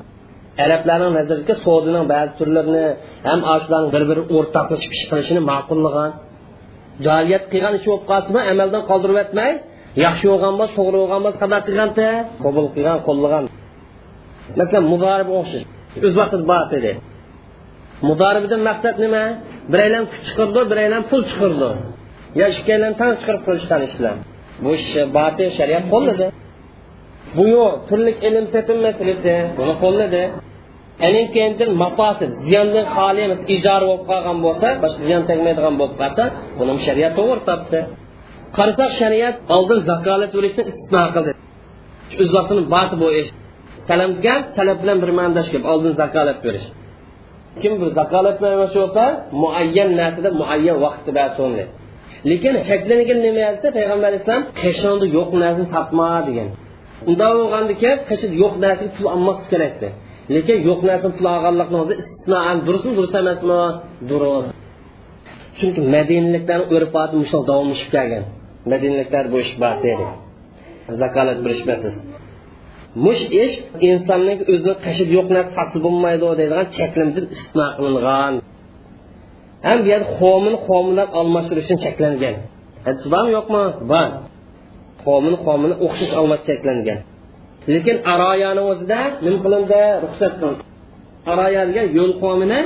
[0.65, 2.87] arablarning nazariga sodining ba'zi turlarini
[3.29, 6.11] ham shularni bir biri o'rtoqlashib ish qilishini ma'qullagan
[7.07, 9.53] joliyat qilgan ish bo'lib qolsinmi amaldan qoldirib o'tmay
[10.05, 12.09] yaxshi bo'lgan bo'lsa to'g'ri bo'lgan bo'lsa qanday qilganda
[12.45, 13.45] qabul qilgan qo'llagan.
[14.59, 15.65] Masalan mudoriba o'xshash
[16.07, 16.45] o'z vaqtida
[18.69, 19.25] maqsad nima?
[19.73, 21.71] Biraylam kuch chiqirdi biraylam pul chiqirdi.
[22.39, 24.17] Yo ikkalan tan chiqarib qilishgan ishlar
[24.63, 26.27] bu ish botil shariat qo'lladi.
[27.37, 30.23] Bu yo'q turli ilm setim masalasi buni qo'lladi.
[31.07, 33.23] Anin keyin mafosid ziyondan xoli
[33.55, 36.25] ijara bo'lib qolgan bo'lsa boshqa ziyon tegmaydigan bo'lib qolsa
[36.59, 37.79] buni shariat to'g'ri topdi.
[38.57, 41.31] Qarasak shariat oldin zakolat berishni istisno qildi.
[42.23, 43.31] O'z vaqtini bati bu ish.
[43.89, 46.67] Salam degan salab bilan bir ma'nodash gap oldin zakolat berish
[47.61, 49.05] kim bir zakolat bermoqchi bo'lsa
[49.43, 51.65] muayyan narsada muayyan vaqtida so'nli
[52.31, 56.49] lekin cheklangan nima payg'ambar alayhissalom qishonda yo'q narsani topma degan.
[57.11, 59.89] Unda bo'lgandiki qishida yo'q narsaga pul olmaslik kerakdi.
[60.35, 63.61] Lekin yo'q narsani pul olganlikni o'zi istisnoan durustmi durust emasmi?
[64.11, 64.49] Durust.
[65.59, 68.25] Chunki madinaliklarni urf odati mushal davomlashib kelgan.
[69.33, 70.07] Bu ish bor dedi.
[71.01, 71.39] Zakolat
[73.05, 73.55] mush ish
[73.89, 78.35] insonning o'zini qashib yo'q narsa bo'lmaydi deydigan cheklimdan istisno qilingan.
[79.67, 82.35] Ham bu yerda xomin xomindan almashtirishdan cheklangan.
[82.87, 83.63] Hadis bormi yo'qmi?
[83.93, 84.09] Bor.
[85.05, 86.99] Xomin xomini o'xshash almash cheklangan.
[87.75, 89.81] Lekin aroyani o'zida nima qilindi?
[90.05, 90.63] Ruxsat qilindi.
[91.33, 92.61] Aroyalga yo'l xomini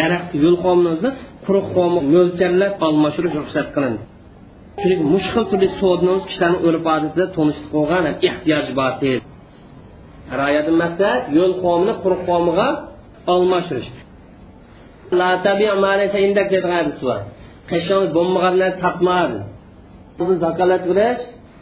[0.00, 1.08] daraxt yo'l xomini o'zi
[1.46, 4.02] quruq xomi mo'lchallab almashtirish ruxsat qilindi.
[4.80, 8.92] Chunki mushkil turli sodni kishilarni urf odatida tanishib qo'ygan ehtiyoj bor
[10.36, 12.68] rioyat maqsad yo'l qomini quruq qomiga
[13.34, 13.90] almashtirish
[15.12, 17.20] La tabi amalese indek dedi hadis var.
[17.68, 19.38] Qışın bombalarını satmadı.
[20.18, 21.20] Bu zakalat veriş,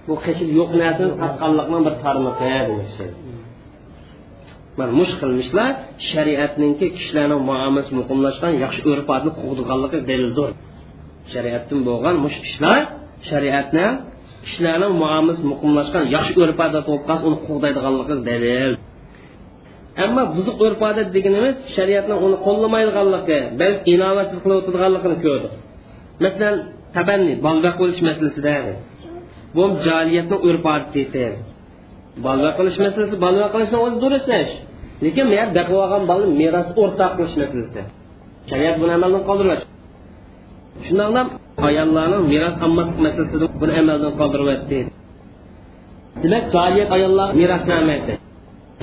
[0.09, 2.95] bu qışın yok nesini satkanlıkla bir tarmıkı demiş.
[4.77, 5.71] Mana mush qilmishlar
[6.11, 10.51] shariatninki kishilarning muomalasi muqimlashgan yaxshi urf odatni qug'dirganligi dalildir.
[11.33, 12.81] Shariatdan bo'lgan mush ishlar
[13.31, 13.87] shariatni
[14.47, 18.73] kishilarning muomalasi muqimlashgan yaxshi urf odat bo'lib qolsa uni qug'daydiganligi dalil.
[20.05, 25.53] Ammo buzuq urf odat deganimiz shariatni uni qo'llamaydiganligi balki inovatsiz qilib o'tadiganligini ko'rdik
[26.25, 26.57] masalan
[26.97, 28.55] tabanni bolga qo'yish masalasida
[29.57, 31.25] bu joliyatni urf odati
[32.27, 34.53] bolga qilish masalasi bolga qilishni o'zi durust ish
[35.05, 37.83] lekin bu yer baqib olgan bolani meros o'rtoq qilish masalasi.
[38.51, 39.61] Shariat buni amaldan qoldirmas
[40.87, 41.29] shundoq
[41.69, 44.79] ayollarning meros olmaslik masalasida buni amaldan qoldiryapti
[46.23, 48.13] demak joriyat ayollar meros bermaydi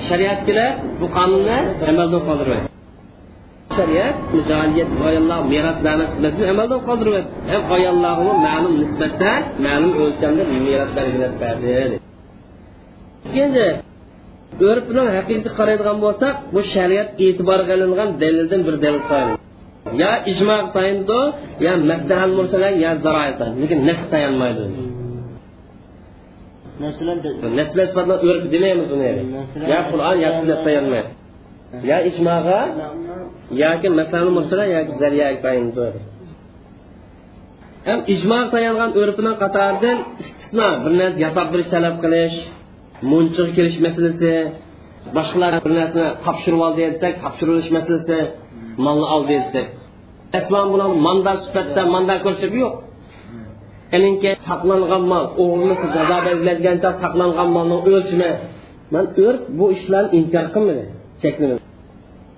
[0.08, 1.58] shariatchilar bu qonunni
[1.90, 2.74] amaldan qoldirmaydi
[3.76, 7.24] shariat müzaliyet ayollar miras vermesini emelden kaldırmadı.
[7.46, 9.32] Hem ayollarını malum nisbatda
[9.66, 12.00] malum мәлім miras belgilep verdi.
[13.28, 13.66] İkinci,
[14.60, 19.28] örüp bilen hakikati karaydıgan bolsak, bu shariat e'tiborga olingan delilden bir delil kaydı.
[19.98, 20.44] Lekin
[27.58, 29.10] nasblar sifatlar urf demaymiz uni
[29.72, 31.10] yo qur'on yo sunnat tayanmaydi
[31.90, 32.60] yo ijmoga
[33.62, 33.88] yoki
[34.36, 35.86] mursalar yoki zariyaga tayindi
[37.88, 42.36] ham ijmo tayangan urfining qatoridan istisno bir narsa yasab berish talab qilish
[43.10, 44.32] munchiga kirish masalasi
[45.16, 48.18] boshqalar bir narsani topshirib oldi desak topshirilish masalasi
[48.84, 49.68] molni oldi desak.
[50.38, 50.66] Asman
[51.06, 51.32] manda
[51.94, 52.74] manda ko'rsatib yo'q.
[53.96, 58.30] Elinki saqlanğan mal, oğlunun qaza bezlədikcə saqlanğan malın ölçümü.
[58.94, 60.78] Mən örf bu işlərin inkar qılmır,
[61.22, 61.58] çəkinmir.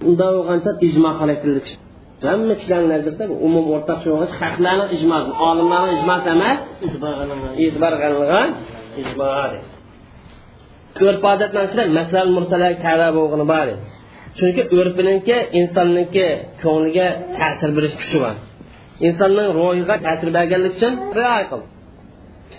[0.09, 1.69] Unda olğanca icma xalafilik.
[2.25, 6.61] Hamma kişilərdə umum ortaq şey olğanca xalqların icması, alimlərin icması emas,
[7.65, 8.49] etibar qılınğan
[9.03, 9.63] icmadır.
[11.09, 13.69] Örf adətlərində məsələn mursalar təvə bo'lgani bor.
[14.39, 16.27] Chunki o'rpininki insonniki
[16.63, 18.37] ko'ngliga ta'sir berish kuchi bor
[19.07, 21.63] insonning ro'yiga ta'sir berganlik uchun rioya qil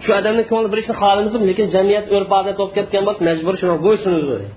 [0.04, 4.47] shu odamni ko'ngli berishni xohlamasmi lekin jamiyat urf odat bo'lib ketgan bo'lsa majbur shunga bo'ysunadi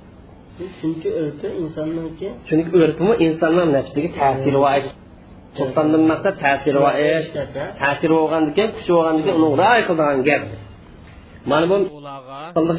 [0.80, 4.88] chunki urfi insonniki chunki urfimi insonning nafsiga ta'siri va ish
[5.58, 6.92] sultondan maqsad ta'siri va
[7.82, 10.42] ta'siri bo'lgandan keyin kuchi bo'lgandan keyin uni rioya qiladigan gap
[11.50, 11.76] mana bu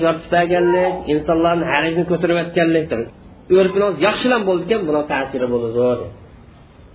[0.05, 2.99] yoritib berganlik insonlarni harajni ko'tarib o'tganlikdir
[4.07, 6.05] yaxshilan bo'ldi ekan buni ta'siri bo'ladi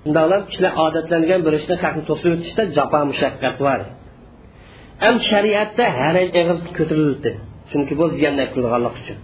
[0.07, 3.81] shundoqlam kishilar odatlangan bir ishni haqni to'sib o'tishda jafo mushaqqat bor.
[5.05, 7.31] Ham shariatda haraj eg'iz ko'tarildi
[7.71, 9.19] chunki bu ziyonda qilganlik uchun.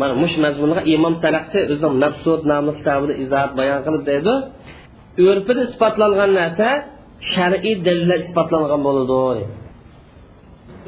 [0.00, 4.34] Mana mush mazmunga imom saraqchi o'zining mabsud nomli kitobida izohat bayon qilib deydi
[5.24, 6.68] urfida isbotlangan narsa
[7.32, 9.44] shar'iy dalillar isbotlangan bo'ladi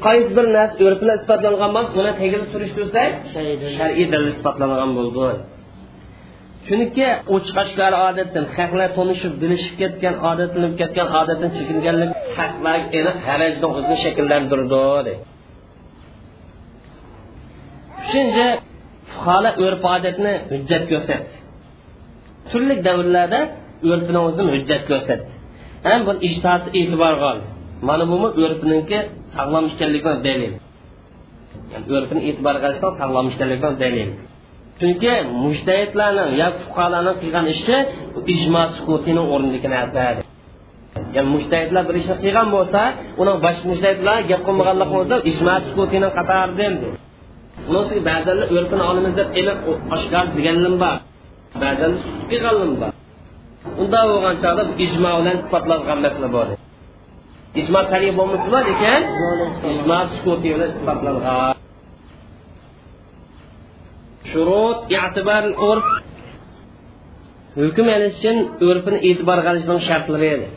[0.05, 3.11] qaysi bir narsa bilan isbotlangan bo'lsa uni tagida surishtirsak
[3.77, 5.27] shar'iy dalil isbotlangan bo'ldi
[6.69, 13.65] chunki ochiq oshkor odatdan haqlar tanishib bilishib ketgan odatlanib ketgan odatdan chekinganlik haqlar aniq harajni
[13.77, 15.13] o'zini shakllantirdi
[18.01, 18.45] uchinchi
[19.11, 21.33] fuqaro urf odatni hujjat ko'rsatdi.
[22.49, 23.39] Turli davrlarda
[23.91, 25.31] urfini o'zini hujjat ko'rsatdi.
[25.87, 27.47] Ham bu ijtihod e'tiborga oldi
[27.87, 28.99] mana bu urfniki
[29.35, 30.53] sog'lom ekanligidan dalil
[31.95, 34.09] urfini e'tiborga olishdan sog'lom ekanligidan dalil
[34.79, 35.13] chunki
[35.43, 37.77] mushtahidlarni yo fuqarolarni qilgan ishi
[38.33, 39.99] ijmo sukutini o'rnidagi narsa
[41.15, 42.81] ya'ni mushtahidlar bir ishni qilgan bo'lsa
[43.21, 46.73] uni boshqa mushtahidlar gap qilmaganlik bo'lsa ijmo sukutini qatoridan
[47.67, 49.59] bunisi ba'zan urfini olamiz deb aniq
[49.95, 50.95] oshkor deganim bor.
[51.63, 52.91] Ba'zan sukut qilganim bor.
[53.81, 56.47] Unda bo'lgan chog'da ijmo bilan sifatlangan masala bor.
[57.61, 59.01] Ijmo sariy bo'lmasa lekin
[59.71, 61.68] ijmo sukuti bilan sifatlangan
[64.29, 65.87] shurut i'tibor urf.
[67.61, 68.37] Hukm olish uchun
[68.69, 70.47] urfini e'tibor qilishning shartlari edi.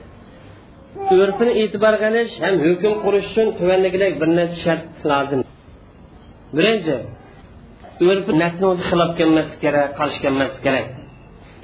[1.23, 5.41] Urfini e'tibor qilish ham hukm qurish uchun tuvandagidek bir narsa shart lozim
[6.57, 6.97] birinchi
[8.09, 10.87] urf nasni o'zi xilof kelmasligi kerak qarshi kelmasligi kerak.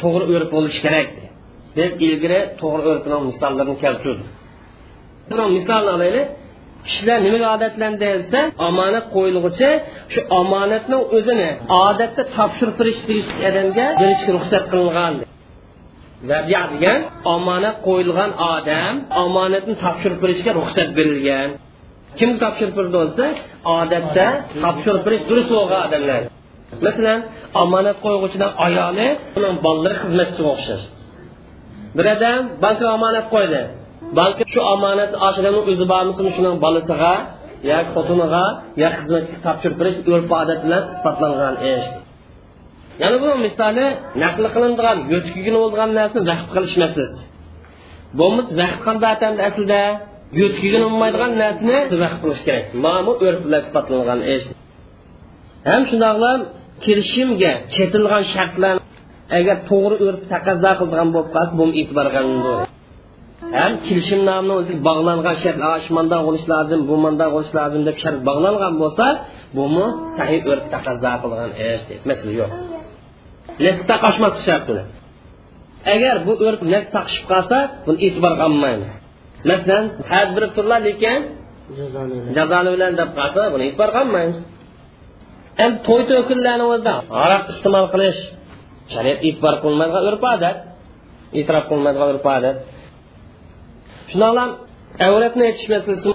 [0.00, 1.08] To'g'ri urf bo'lishi kerak.
[1.76, 4.28] Biz ilgari to'g'ri urfni misollarini keltirdik.
[5.56, 6.28] Misolni olaylik.
[6.88, 9.70] Kishilar nimaga odatlandi desa omonat qo'yilg'uchi
[10.12, 11.50] shu omonatni o'zini
[11.86, 13.00] odatda topshirib berish
[13.48, 15.14] odamga berishga ruxsat qilingan.
[16.30, 17.00] Vabiya degan
[17.34, 21.48] omonat qo'yilgan odam omonatni topshirib berishga ruxsat berilgan.
[22.18, 23.24] Kim topshirib berdi bo'lsa
[23.78, 24.26] odatda
[24.62, 26.22] topshirib berish durust bo'lgan odamlar.
[26.86, 27.20] Masalan
[27.62, 30.84] omonat qo'yg'uchidan ayoli uning bolalari xizmatchisiga o'xshash.
[31.96, 33.62] Bir odam bankka omonat qo'ydi.
[34.18, 37.14] Balki shu omonat oshirani o'zi bormisimi shuni bolasiga
[37.68, 38.44] yo xotiniga
[38.82, 41.86] yo xizmatchisiga topshirib berish urf odat bilan isbotlangan ish.
[43.02, 43.86] Yana bu misoli
[44.22, 47.20] naql qilinadigan yo'tkigin bo'lgan narsani vaqf qilish masalasi
[48.18, 49.82] bo'lmasa vaqf qanday atamdi aslida
[50.40, 52.64] yo'tkigin bo'lmaydigan narsani vaqf qilish kerak.
[52.84, 54.46] Mana bu urf bilan isbotlangan ish.
[55.68, 56.32] Ham shundoqla
[56.84, 58.76] kelishimga chetilgan shartlar
[59.38, 62.06] agar to'g'ri urf taqozo qilgan bo'lib qolsa bu e'tibor
[63.58, 67.96] ham kelishim nomini o'ziga bog'langan shart shu mandoq bo'lishi lozim bu mandoq bo'lishi lozim deb
[68.02, 69.06] shart bog'langan bo'lsa
[69.56, 72.52] bumi sahiy urf taqozo qilgan ish deb masala yo'q
[73.64, 74.84] nasib taqashmaslik shart buni
[75.94, 78.90] agar bu urf nasib taqishib qolsa buni e'tiborga olmaymiz
[79.50, 81.20] masalan haj berib turlar lekin
[82.36, 84.38] jazoni bilan deb qolsa buni e'tiborga olmaymiz
[85.64, 86.02] endi to'y
[86.74, 88.20] o'zida aroq iste'mol qilish
[88.94, 90.56] shariat e'tibor qilmaydigan urf odat
[91.38, 92.56] e'tirof qilinmaydigan urf odat
[94.10, 94.50] shundoqlam
[95.06, 96.08] avratni aytish masalasi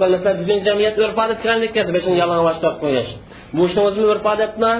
[0.00, 3.10] masalan bugun jamiyat urf odat kirandek ketdi beshini yalang'och qo'yish
[3.56, 4.72] bu ishni o'zini urf odatmi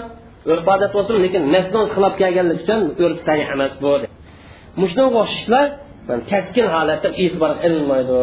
[0.52, 5.66] urf odat bo'lsin lekin nafsni xilof kelganligi uchun urf sani emas bu shunga o'xshashlar
[6.30, 8.14] kaskin holatda e'tibor qilinmaydi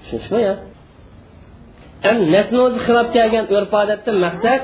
[0.00, 0.54] tushunishmi ya
[2.34, 4.60] nafsni o'zi xilof kelgan urf odatdan maqsad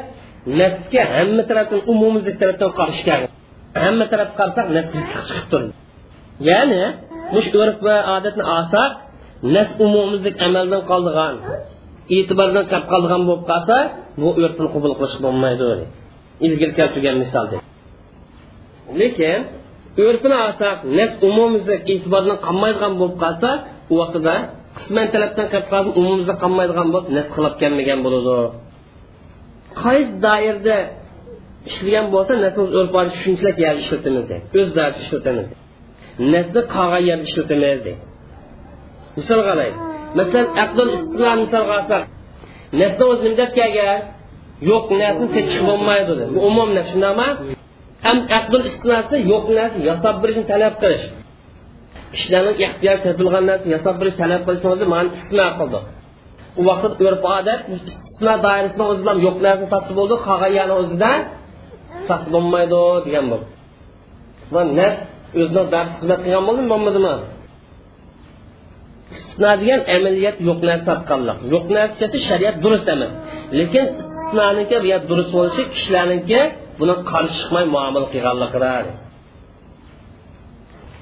[0.60, 3.32] nafsga hamma tarafdan umumiy tarafdan qarshi kelgan
[3.84, 5.72] hamma taraf qarasak nafs chiqib turdi
[6.50, 6.80] ya'ni
[7.34, 8.90] mush urf va odatni olsak
[9.54, 11.34] nas umumiylik amaldan qoldigan
[12.16, 13.76] e'tibordan qolib qolgan bo'lib qolsa
[14.20, 15.68] bu urfni qabul qilish bo'lmaydi.
[16.46, 17.56] Ilgari keltirgan misolda
[19.00, 19.38] lekin
[20.06, 23.50] urfini olsak nas umumiylik e'tibordan qolmaydigan bo'lib qolsa
[23.92, 24.34] u vaqtida
[24.78, 28.36] qisman talabdan qolib qolsa umumiylik qolmaydigan bo'lsa nas qilib kelmagan bo'ladi.
[29.82, 30.78] Qaysi doirada
[31.68, 34.40] ishlagan bo'lsa nasl urf shunchalik yer ishlatamiz deb.
[34.58, 35.46] O'z zarfi ishlatamiz
[36.32, 37.92] nasni qolgan yerda ishlatamiz deydi
[39.18, 39.78] misol qaraylik
[40.18, 42.02] masalan aqdul istiqlol misolga olsak
[42.80, 44.00] nasni o'zi nima deb kelgan?
[44.70, 47.28] Yo'q narsani sechish bo'lmaydi dedi bu umum nas shundaqmi
[48.06, 51.06] ham aqdul istiqlolni yo'q narsa yasab berishni talab qilish.
[52.12, 55.80] Kishilarning ehtiyoj topilgan narsa yasab berish talab qilishni o'zi mani istisno qildi.
[56.58, 61.10] U vaqt urf odat istisno doirasida o'zi yo'q narsa topsa bo'ldi qolgan yerni o'zida
[62.08, 63.46] saqs bo'lmaydi degan bo'ldi.
[64.78, 64.96] Nas
[65.40, 67.14] o'zini dars xizmat qilgan bo'ldimi bo'lmadimi?
[69.14, 73.12] Istisno degan amaliyat yo'q narsa topganlik yo'q narsa shariat durust emas.
[73.58, 76.40] Lekin istisnoniki bu durust bo'lishi kishilarniki
[76.78, 78.84] buni qarshi chiqmay muomala qilganligidir.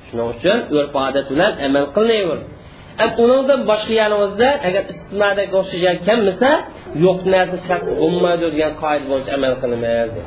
[0.07, 2.41] Shuning uchun urf odat bilan amal qilinaver
[3.25, 6.51] unidan boshqa yanimizda agar istisnodagi o'xshagan kelmasa
[7.05, 10.21] yo'q narsa shaks bo'lmaydi degan qoida bo'yicha amal qilmaydi.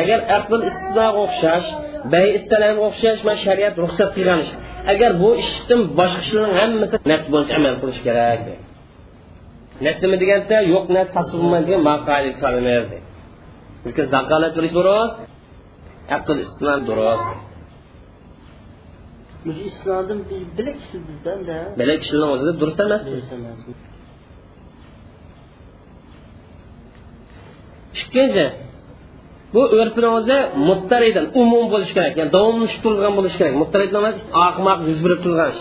[0.00, 1.68] Agar aql istidoga o'xshash
[2.12, 4.52] bay istalarga o'xshash man shariat ruxsat qilgan ish.
[4.92, 8.40] Agar bu ishdan boshqa ishlarning hammasi nafs bo'yicha amal qilish kerak
[9.84, 12.98] nafs nima deganda yo'q nafs tasavvur degan maqoida solinadi
[13.82, 15.16] chunki zaqolat qilish durust
[16.16, 17.26] aql istilom durust
[19.68, 20.20] islomdan
[20.58, 23.58] bilak kishidanda bilak kishilarni o'zida durust emas durust emas.
[28.00, 28.44] Ikkinchi
[29.54, 33.54] bu urfni o'zi muttaridan umum bo'lishi kerak ya'ni davomli turgan bo'lishi kerak.
[33.62, 35.60] Muttarid emas oqmoq yuz berib turgan ish.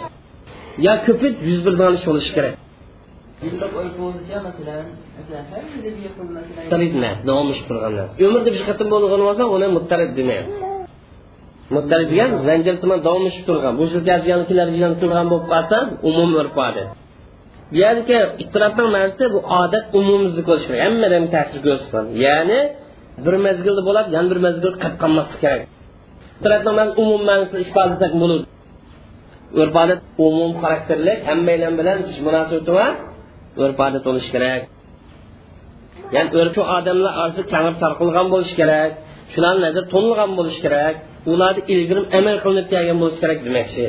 [0.85, 2.53] Yo ko'pit yuz bergan ish bo'lishi kerak.
[6.63, 7.17] Muttarid emas
[7.69, 8.13] turgan narsa.
[8.27, 10.57] Umrda bir qatim bo'lgan bo'lsa uni muttarid demaymiz
[11.75, 13.85] muttarid degan zanjirsimon davomli turgan bu
[14.49, 15.77] keladigan turgan bo'lib qolsa
[16.09, 16.89] umum urf odat
[17.71, 20.81] bu yerdagi ittirobning ma'nosi bu odat umumizlik bo'lishi kerak.
[20.87, 22.59] Hammadan ta'sir ko'rsatgan ya'ni
[23.25, 26.89] bir mezgilda bo'lib yana bir mezgilda qolib qolmaslik kerak.
[27.03, 28.45] Umum ma'nosini ifoda etsak bo'ladi.
[29.61, 32.87] Urf odat umum xarakterli hammalar bilan munosabati va
[33.63, 34.61] urf odat bo'lishi kerak.
[36.15, 38.91] Ya'ni urfi odamlar orasida kangib tarqalgan bo'lishi kerak
[39.33, 40.95] shularni nazar to'lgan bo'lishi kerak
[41.31, 43.87] ularni ilgari amal qilinib kelgan bo'lishi kerak demoqchi.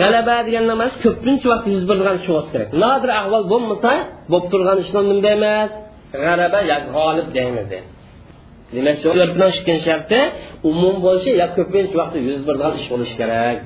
[0.00, 2.68] G'alaba degan emas ko'pincha vaqt yuz bergan ish bo'lishi kerak.
[2.82, 3.92] Nodir ahvol bo'lmasa
[4.30, 5.00] bo'lib turgan ishni
[5.36, 5.70] emas.
[6.12, 7.66] G'alaba yo g'olib deymiz
[8.74, 10.20] demak shu urfni ikkinchi sharti
[10.70, 13.58] umum bo'lishi yo ko'pincha vaqtda yuz bergan ish bo'lishi kerak.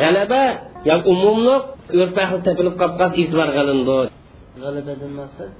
[0.00, 0.42] G'alaba
[0.88, 1.62] yo umumliq
[2.02, 3.98] urf ahli topilib qolib qolsa e'tibor qilindi.
[4.62, 5.50] G'alabadan maqsad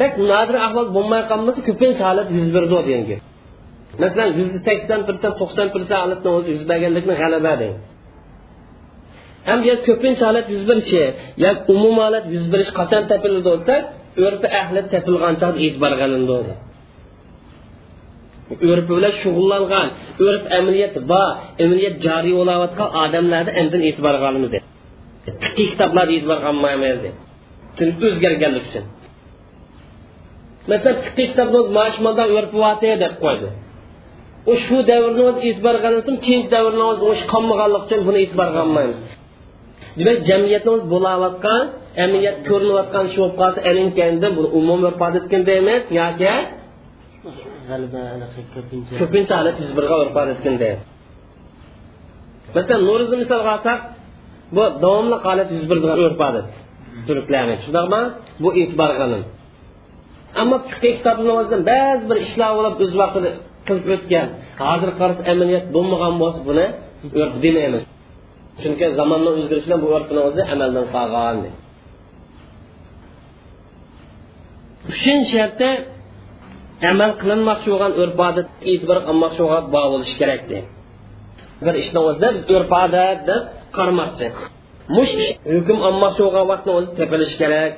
[0.00, 3.20] bak nodir ahvol bo'lmay qolmasa ko'pincha holat yuz berdi degan gap
[4.02, 7.84] masalan yuzda sakson persent to'qson persent holatni o'zi yuz berganlikni g'alaba deymiz
[9.48, 11.02] ham yo ko'pincha holat yuz berishi
[11.42, 13.74] yo umum holat yuz berish qachon topildi bo'lsa
[14.26, 16.32] urfi ahli topilgan chog'da e'tibor qilindi
[18.70, 19.88] urf bilan shug'ullangan
[20.26, 21.24] urf amaliyat va
[21.64, 24.50] amaliyat joriy bo'layotgan odamlarni endi e'tibor qilamiz
[25.42, 27.00] fiqiy kitoblarga e'tibor qilmaymiz
[28.06, 28.84] o'zgarganlik uchun.
[30.70, 31.58] Masalan fiqiy kitobni
[34.64, 36.14] shu davrni o'zi e'tibor qilinsin
[38.06, 38.20] buni
[39.98, 41.62] demak jamiyatni o'zi bo'layotgan
[42.04, 46.34] amaliyat ko'rinayotgan shu bo'lib qolsa alinkanda buni umumiy ifoda etganda emas yoki
[49.00, 50.70] ko'pincha yuz bergan ifoda etganda
[52.54, 53.80] masalan nurizni misolga olsak
[54.56, 56.48] bu davomli holat yuz bergan urf odat
[57.08, 57.54] turklarni.
[57.64, 58.02] Shundaqmi
[58.42, 59.22] bu e'tibor qilin
[60.40, 60.56] ammo
[61.70, 63.30] ba'zi bir ishlar bo'lib o'z vaqtida
[63.66, 64.26] qilib o'tgan
[64.68, 65.22] hozir qarasa
[65.74, 66.66] bo'lmagan bo'lsa buni
[67.44, 67.82] demaymiz.
[68.60, 71.36] Chunki zamonni o'zgarishi bilan bu urfni o'zi amaldan qolgan
[74.92, 75.70] uchinchi shartda
[76.90, 80.40] amal qilinmoqchi bo'lgan urf odat e'tibor qilmoqchi bo'lgan bo'lishi kerak
[81.64, 83.42] bir ishni o'zida biz urf odat deb
[83.76, 84.26] qaramoqchi
[84.96, 87.72] mush ish hukm olmoqchi bo'lgan vaqtni o'zi tepilishi kerak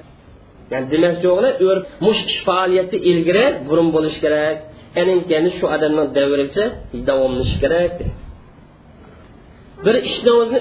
[0.72, 4.56] ya'ni demoqchi o'g'li urf mush ish faoliyati ilgari burun bo'lishi kerak
[5.30, 6.64] keyin shu odamning davricha
[7.08, 7.92] davomlashi kerak
[9.84, 10.60] bir ishni o'zini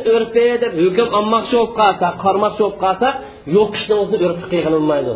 [0.63, 3.07] deb hukm olmoqchi bo'lib qolsa qarmoqchi bo'lib qolsa
[3.55, 5.13] yo'q ishni o'zini urfi qilinmaydi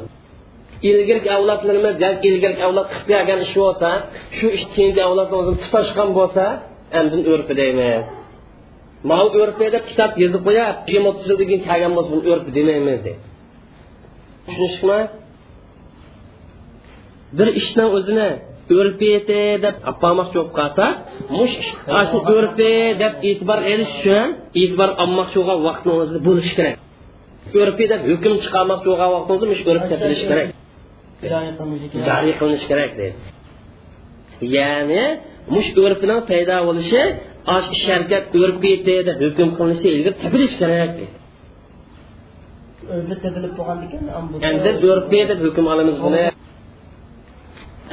[0.89, 3.89] ilgirki avlodlarimiz yoki ilgirki avlod qilib kelgan ish bo'lsa
[4.37, 6.43] shu ish keyingi avlodni o'zini tutashgan bo'lsa
[6.99, 8.03] andin o'rpi deymiz
[9.11, 12.99] mau o'rpi deb kitob yozib qo'yab yigirma o'ttiz yildan keyin kelgan bo'lsa buni o'rpi demaymiz
[13.07, 13.21] deydi
[14.45, 14.99] tushunishmi
[17.37, 18.29] bir ishni o'zini
[18.79, 19.11] urfi
[19.63, 19.75] deb
[20.07, 20.85] olmoqchi bo'lib qolsa
[21.37, 21.55] mush
[22.09, 24.27] shu urfi deb e'tibor berish uchun
[24.61, 26.75] e'tibor olmoqchi bo'lgan vaqtni o'zida bo'lishi kerak.
[27.61, 30.47] Urfi deb hukm chiqarmoqchi bo'lgan vaqtni o'zi mush urf topilishi kerak.
[32.07, 32.91] Joriy qilinishi kerak.
[33.01, 33.17] Deydi
[34.41, 35.03] ya'ni
[35.53, 37.01] mush urfining paydo bo'lishi
[37.55, 41.15] osh ish harakat urfi deb hukm qilinishi ilgari topilishi kerak deydi
[43.23, 44.05] tepilib bo'lgandan keyin
[44.49, 46.23] endi urfi deb hukm olamiz buni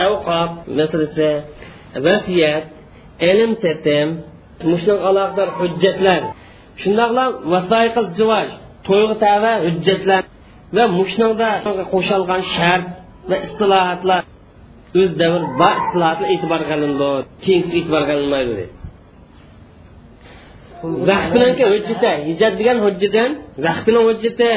[0.07, 1.31] avqob masalasi
[2.07, 2.65] vasiyat
[3.31, 4.09] ilm setim
[4.71, 6.23] mushunga aloqador hujjatlar.
[6.83, 8.49] Shundoqla vasoiqil zivoj
[8.87, 10.23] to'yga tava hujjatlar
[10.77, 11.49] va mushningda
[11.93, 12.87] qo'shilgan shart
[13.31, 14.23] va istilohatlar
[15.01, 17.11] o'z davr va istilohatlar e'tibor qilindi
[17.45, 18.75] keyingisi e'tibor qilinmaydi deydi
[21.11, 23.31] vaqt bilan hujjati hijat degan hujjatdan
[23.67, 24.53] vaqt bilan hujjati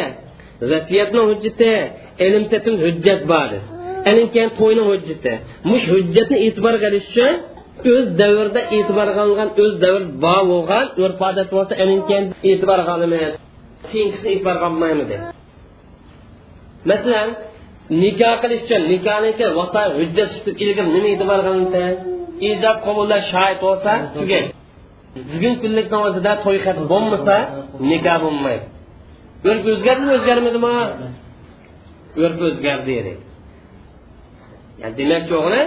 [0.71, 1.71] vasiyatni hujjati
[2.25, 3.49] ilm setim hujjat bor
[4.33, 5.33] keyin to'yni hujjati.
[5.69, 7.33] Mush hujjatni e'tibor qilish uchun
[7.93, 11.73] o'z davrda e'tibor qilingan o'z davr bor bo'lgan urf odat bo'lsa
[12.09, 13.33] keyin e'tibor qilamiz
[13.89, 15.09] keyingisini e'tibor qilmaymiz
[16.89, 17.29] masalan
[18.03, 19.43] nikoh qilish uchun nikohniki
[26.45, 27.35] to'y xat bo'lmasa
[27.91, 28.65] nikoh bo'lmaydi.
[29.49, 30.73] Urf o'zgardimi o'zgarmadimi
[32.23, 32.91] urf o'zgardi
[34.81, 35.61] yani demakchi o'g'li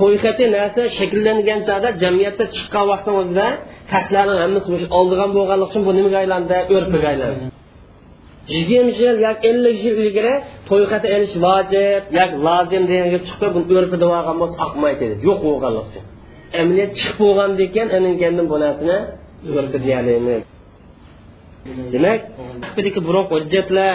[0.00, 3.46] to'yxati narsa shakllangan chog'da jamiyatda chiqqan vaqtni o'zida
[3.94, 4.68] haqlarni hammasi
[4.98, 6.56] oldigan bo'lganligi uchun bu nimaga aylandi?
[6.76, 7.44] Urfga aylandi
[8.54, 10.34] yigirma yil yoki ellik yil ilgari
[10.68, 13.66] to'yxati ilish vojib yoki lozim deganga chiqib buni
[14.02, 14.56] deb olgan bo'lsa
[15.02, 15.14] dedi.
[15.28, 16.00] Yo'q bo'lganligi
[16.98, 18.56] chiqib bo'lgandan keyin bu
[21.94, 22.20] demak
[23.06, 23.94] buroq hujjatlar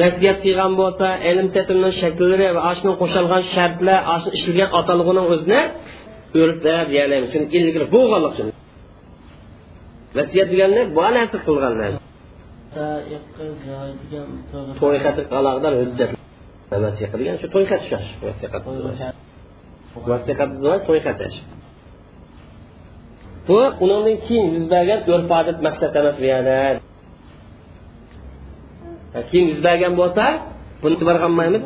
[0.00, 5.60] vasiyat qilgan bo'lsa ilm setimni shakllari va ashuni qo'shilgan shartlar ash ishilgan atalg'uni o'zini
[6.42, 8.46] urflar deyolamiz chunki ilgari bo'lganlik uchun.
[10.18, 12.00] Vasiyat deganni bu narsa qilgan narsa
[14.80, 16.10] to'y xati aloqador hujjat
[16.84, 17.86] vasiya qilgan shu to'y xati
[20.88, 21.26] to'y xati
[23.46, 26.56] bu undan keyin yuz bergan urf odat maqsad emas bu yerda
[29.30, 30.24] keyin yuz bergan bo'lsa
[30.82, 31.62] buni e'tibor qilmaymiz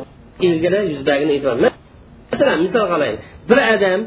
[0.47, 4.01] ilgari yuz bergan e'tibor masalan misol qilaylik bir odam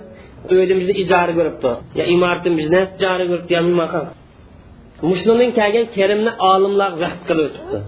[0.53, 3.63] uyimizni ijara ko'ribdi yo imoratimizni ijara ko'ribdi yo
[5.09, 7.79] mushundan kelgan kerimni olimlar vaqt qilib o'tibdi.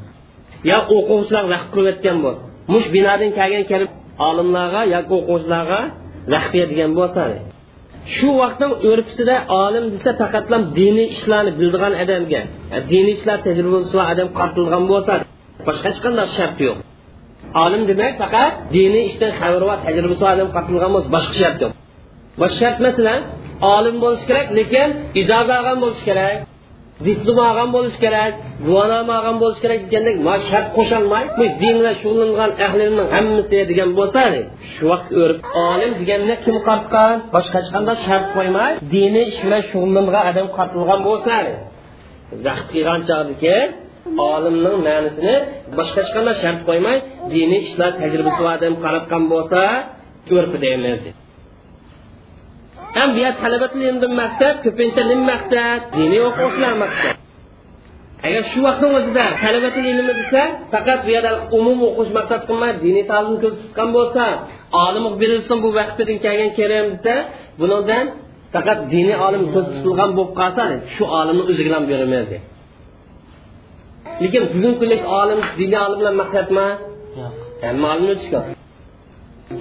[0.70, 3.84] Yo o'quvchilar vaqt qilib o'tgan bo'lsa mush binodan kelgan
[4.28, 5.80] olimlarga yoki o'quvchilarga
[6.98, 7.22] bo'lsa
[8.14, 10.10] shu vaqtni urfisida olim desa
[10.78, 12.40] diniy ishlarni bildigan odamga
[12.92, 15.12] diniy ishlar tajribasi bor odam qartilgan bo'lsa
[15.66, 16.78] boshqa hech qanday shart yo'q.
[17.64, 21.72] Olim demak faqat diniy ishdan xabari bor tajribasi odam qatilgan bo'lsa boshqa shart yo'q.
[22.40, 23.20] Boshqa shart masalan
[23.76, 24.88] olim bo'lishi kerak lekin
[25.20, 26.36] ijoza olgan bo'lishi kerak
[27.06, 28.32] diplom olgan bo'lishi kerak
[28.66, 33.90] guvohnoma olgan bo'lishi kerak degandek ma shart qo'sholmay bu din bilan shug'ullangan ahlining hammasi degan
[33.98, 34.22] bo'lsa
[34.72, 35.38] shu vaqt o'rib
[35.70, 41.00] olim deganni kim qartgan boshqa hech qanday shart qo'ymay diniy ish bilan shug'ullangan odam qartilgan
[41.08, 41.34] bo'lsa
[42.46, 43.56] vaqt qilgan chog'diki
[44.30, 45.34] olimning ma'nisini
[45.78, 46.96] boshqa hech qanday shart qo'ymay
[47.34, 49.60] diniy ishlar tajribasi odam qaratgan bo'lsa
[50.36, 51.02] urfi deymiz.
[52.96, 57.14] Ham bu yer talabatul maqsad ko'pincha nima maqsad diniy o'quvchilar maqsad.
[58.26, 60.42] Agar shu vaqtni o'zida talabatul ilmi desa
[60.72, 64.24] faqat bu yerda umum o'qish maqsad qilmay diniy ta'lim ko'z tutgan bo'lsa
[64.86, 67.14] olim berilsin bu vaqtdan kelgan kerak desa
[67.60, 68.04] bundan
[68.54, 70.62] faqat diniy olim ko'z tutilgan bo'lib qolsa
[70.94, 72.36] shu olimni o'ziga ham bermaydi
[74.22, 76.66] lekin bugungi kunlik olim diniy olim bilan maqsadmi?
[77.64, 78.30] Hamma olimni o'tish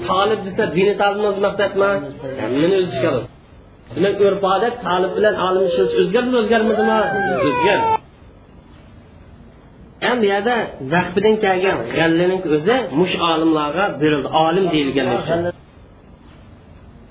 [0.08, 1.90] tolib desa diniy ta'lim o'zi maqsadmi?
[2.42, 3.20] Hammani o'zi chiqadi
[3.96, 5.64] demak urf odat tolib bilan olim
[6.02, 7.00] o'zgardimi o'zgarmadimi?
[7.48, 8.02] O'zgardi
[10.06, 10.56] ham bu yerda
[10.94, 14.30] vaqfidan kelgan g'allaning o'zi mush olimlarga berildi.
[14.46, 15.08] Olim deyilgan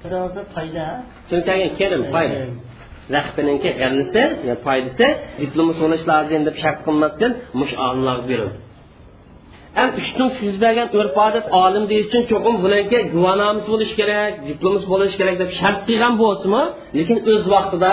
[0.04, 0.86] Birazda foyda.
[1.78, 2.40] kerim foyda
[3.16, 5.06] rahbininki g'allisi yo foydasi
[5.42, 8.58] diplomi so'nish lozim deb shart qilmasdan mush olimlarga berildi
[9.78, 14.80] ham ushtung yuz bergan urf odat olim deyish uchun cho'qim bularga guvonomasi bo'lishi kerak diplomi
[14.92, 16.62] bo'lishi kerak deb shart qilgan bo'lsinmi
[16.98, 17.92] lekin o'z vaqtida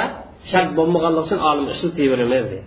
[0.52, 2.58] shart bo'lmaganligi uchun olim ishlatavermaydi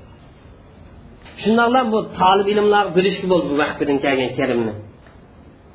[1.43, 4.75] shundoqla bu tolib ilmlar bilishki bo'ldi bu vaqtdan kelgan karimni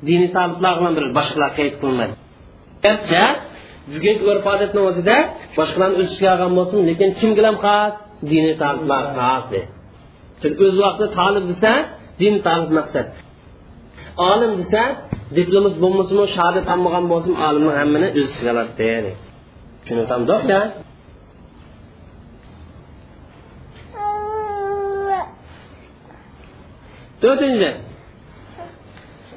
[0.08, 2.14] diniy toliblar bilan bir boshqalar qayd qilmadi
[2.84, 3.22] garchi
[3.92, 5.16] bugungi urf odatni o'zida
[5.58, 7.92] boshqalarni o'z ishiga olgan bo'lsin lekin kim bilan xos
[8.30, 9.44] diniy toliblar xos
[10.40, 11.72] chunki o'z vaqtida tolib desa
[12.20, 13.08] din tolib maqsad
[14.30, 14.82] olim desa
[15.36, 19.12] diplomas bo'lmasimi shahodat olmagan bo'lsin olimni hammani o'z ichiga oladi
[19.84, 20.58] tushuntamdoqda
[27.22, 27.70] to'rtinchi.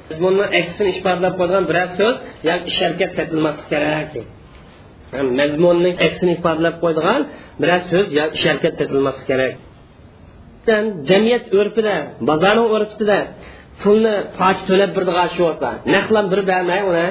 [0.08, 2.16] Mazmunni aksini ifodalab qo'ygan biror so'z
[2.48, 4.12] yoki ish harakat topilmasligi kerak
[5.40, 7.20] mazmunning aksini ifodalab qo'ydigan
[7.60, 9.52] biror so'z yo ish harakat topilmasligi kerak.
[11.10, 11.96] Jamiyat urfida
[12.28, 13.18] bozorni urfida
[13.82, 17.06] pulni foch to'lab birdigan shu bo'lsa naqlan bir bermay uni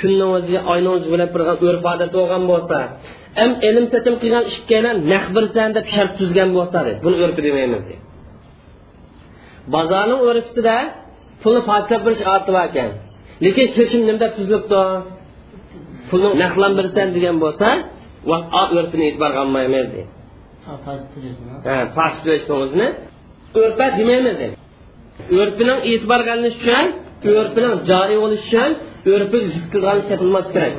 [0.00, 2.78] kunni o'ziga oyni o'zi bo'lib birgan urf odat bo'lgan bo'lsa
[3.42, 7.84] am ilm satim qilgan ishkana naq birsan deb shart tuzgan bo'lsa buni urfi demaymiz
[9.74, 10.76] Bozorni urfida
[11.42, 12.90] pulni pochlab birish odati bor ekan.
[13.44, 14.80] Lekin kirishim nimada tuzilibdi?
[16.08, 17.68] pulni naqlandirsan degan bo'lsa
[18.78, 20.02] o'rpini e'tiborga olmaymiz deydi.
[21.68, 22.14] Ha farz
[23.60, 24.36] o'rpa demaymiz
[25.40, 26.86] o'rpining e'tiborga olinishi uchun
[27.40, 28.70] o'rpining joriy bo'lishi uchun
[29.12, 29.98] o'rpi zid qilgan
[30.54, 30.72] kerak.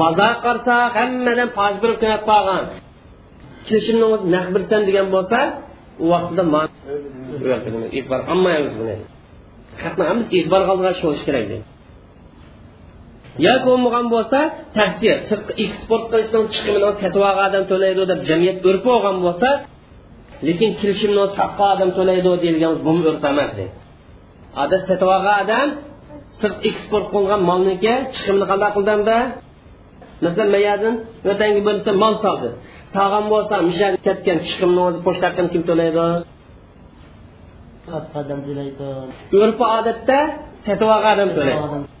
[0.00, 2.64] Bozor qarsa hammadan farz bir qilib qolgan.
[4.34, 4.46] Naq
[4.88, 5.38] degan bo'lsa
[6.04, 6.06] u
[7.96, 8.96] e'tibor olmaymiz buni.
[13.46, 14.38] Yoki bo'lmagan bo'lsa
[14.76, 15.16] tahsir
[15.64, 19.48] eksport qilishdan chiqimini sotib olgan odam to'laydi deb jamiyat urfi bo'lgan bo'lsa
[20.46, 23.74] lekin kirishimni sotgan odam to'laydi deydigan bu urf emas deydi.
[24.62, 25.68] Odat sotib olgan odam
[26.40, 29.16] sirt eksport qilingan molniki chiqimini qanday qildimda
[30.24, 30.94] masalan mayadin
[31.28, 32.48] vatangi bo'lsa mol soldi.
[32.94, 36.06] Solgan bo'lsa misha ketgan chiqimni o'zi pochtadan kim to'laydi?
[39.44, 40.18] Urfi odatda
[40.66, 41.98] sotib olgan odam to'laydi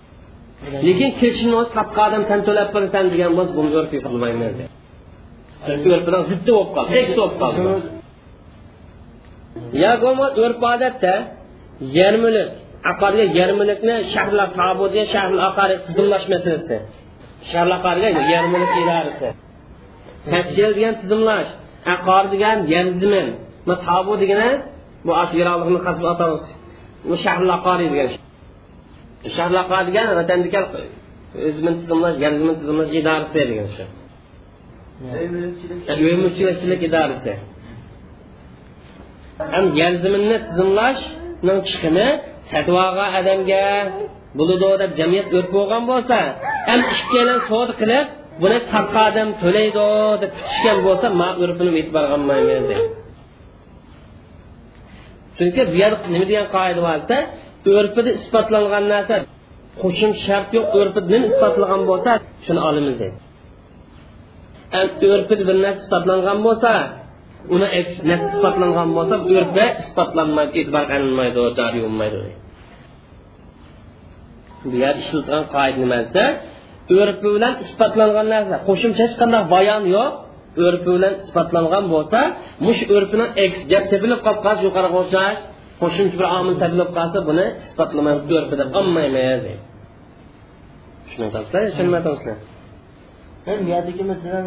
[0.86, 4.54] lekin kirishni o'zi topgan odam san to'lab berasan degan bo'lsa buni urf qilmaymiz
[5.66, 6.90] chunki urfidan ziddi bo'lib qoldi.
[7.00, 7.60] Eksi bo'lib qoldi.
[9.82, 11.14] Yo bo'lmasa urf odatda
[12.90, 16.76] aqarga yer mulkni shahrlar tabudiya shahrlar aqari tizimlash masalasi
[17.50, 19.28] shahrlar aqariga yer mulk idorasi
[20.32, 21.50] tafsil degan tizimlash
[21.94, 23.28] aqor degan yer zimin
[23.86, 24.50] tabu degani
[25.06, 26.44] bu yeroliqni qasb atamiz
[27.08, 28.10] bu shahrlar aqari degan
[29.36, 30.64] shahrlar aqari degan vatandikal
[31.48, 33.84] o'zimin tizimlash yer zimin tizimlash idorasi degan shu
[36.22, 37.32] mulkchilik idorasi.
[39.54, 42.08] Ham yer ziminni tizimlashning chiqimi
[42.50, 43.64] sotib olgan odamga
[44.38, 46.18] bo'ladi deb jamiyat o'rib bo'lgan bo'lsa
[46.68, 48.06] ham ikkalan savdo qilib
[48.42, 49.86] buni sotgan odam to'laydi
[50.22, 52.76] deb kutishgan bo'lsa man urfini e'tibor olmayman deydi
[55.36, 57.16] chunki bu yerda nima degan qoida borsa
[57.78, 59.16] urfida isbotlangan narsa.
[59.82, 62.10] Qo'shim shart yo'q urfida nima isbotlangan bo'lsa
[62.44, 63.18] shuni olamiz deydi
[65.14, 66.70] urfida bir narsa isbotlangan bo'lsa
[67.54, 67.68] uni
[68.10, 72.18] narsa isbotlangan bo'lsa urfga isbotlanmaydi e'tibor qilinmaydi joriy bo'lmaydi
[74.70, 76.24] bu yer ishlatilgan qoida nima desa
[77.00, 78.56] urfi bilan isbotlangan narsa.
[78.68, 80.12] Qo'shimcha hech qanday bayon yo'q.
[80.66, 82.20] Urfi bilan isbotlangan bo'lsa
[82.66, 83.26] mush urfini
[83.72, 85.38] gap tepilib qolib qolsa yuqoriga o'xshash
[85.80, 89.44] qo'shimcha bir omil topilib qolsa buni isbotlamaymiz urfi deb olmaymiz
[91.06, 92.38] tushunayapsizlar tushunmayapsizlar
[93.72, 94.44] yerdagi masalan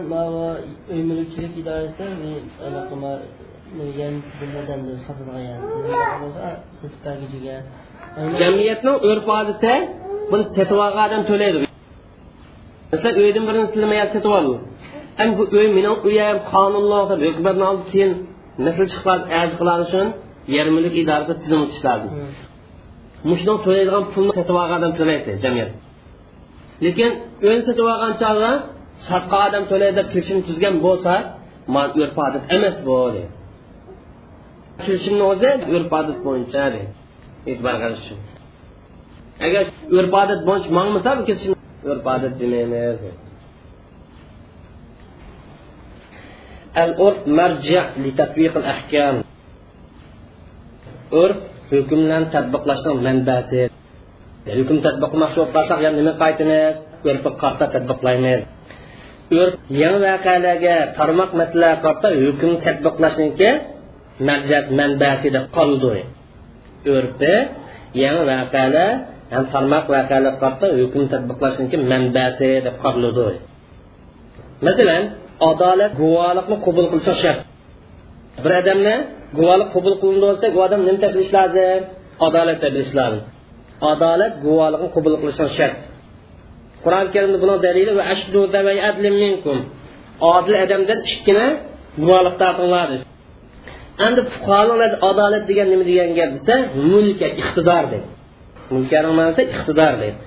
[1.10, 2.06] mulkchilik idorasi
[8.42, 9.74] jamiyatning urf odati
[10.32, 11.58] buni sotib olgan odam to'laydi.
[12.92, 14.56] Masalan uydan birini silamayap sotib oldi
[15.38, 18.12] bu uy mening uyim qonunli deb hukumatni oldi keyin
[18.66, 19.08] nasl chiqib
[19.42, 20.08] arz qiladi uchun
[20.57, 22.11] yer mulk idorasi tizim o'tish lozim
[23.31, 25.71] mushuni to'laydigan pulni sotib olgan odam to'laydi jamiyat
[26.85, 27.11] lekin
[27.47, 28.53] uyni sotib olgan chog'i
[29.09, 31.13] sotgan odam to'laydi deb kelishim tuzgan bo'lsa
[31.75, 33.31] man urf odat emas bu deydi
[34.85, 36.91] kelishimni o'zi urf odat bo'yicha deydi
[37.51, 38.19] e'tibor qilish uchun
[39.47, 39.65] agar
[39.99, 41.53] urf odat bo'yicha mangmasa bu kelishim
[41.91, 43.01] urf odat demaymiz
[46.85, 49.17] العرف مرجع لتطبيق الأحكام
[51.22, 51.38] urf
[51.72, 53.62] hukmlarni tadbiqlashning manbasi
[54.58, 56.76] hukm tadbiqlamoqchi bo'lib qolsak yana nima qaytamiz
[57.10, 58.42] urfi qarta tadbiqlaymiz
[59.42, 63.50] urf yangi voqealarga tarmoq masalaga qarta hukm tadbiqlashniki
[64.28, 66.02] marjas manbasi deb qoldi
[66.96, 67.34] urfi
[68.04, 68.90] yangi voqealar
[69.34, 69.86] ham tarmoq
[70.44, 71.02] qarta hukm
[71.92, 73.28] manbasi deb qoldi
[74.66, 75.04] masalan
[75.50, 77.40] adolat guvohlikni qabul qilishi shart
[78.44, 78.52] bir
[79.38, 81.82] guvohlik qabul qilindi bo'lsa bu odam nima bilish lozim
[82.28, 83.24] adolat bilish lozim
[83.92, 85.78] adolat guvohlikni qabul qilishi shart.
[86.84, 88.40] Qur'oni karimda buni dalili va ashdu
[88.90, 89.58] adlim minkum.
[90.34, 91.48] Odil odamdan ikkina
[92.02, 92.90] guvohlik taqinglar
[94.06, 96.56] endi fuqarolar adolat degan nima degan gap desa
[96.92, 98.08] mulka iqtidor deydi
[98.74, 100.18] mulkaning ma'nosi iqtidor deydi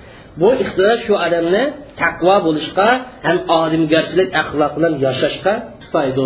[0.40, 1.62] bu iqtidor shu odamni
[2.02, 2.88] taqvo bo'lishga
[3.26, 5.52] ham odimgarchilik axloq bilan yashashga
[5.82, 6.20] istaydi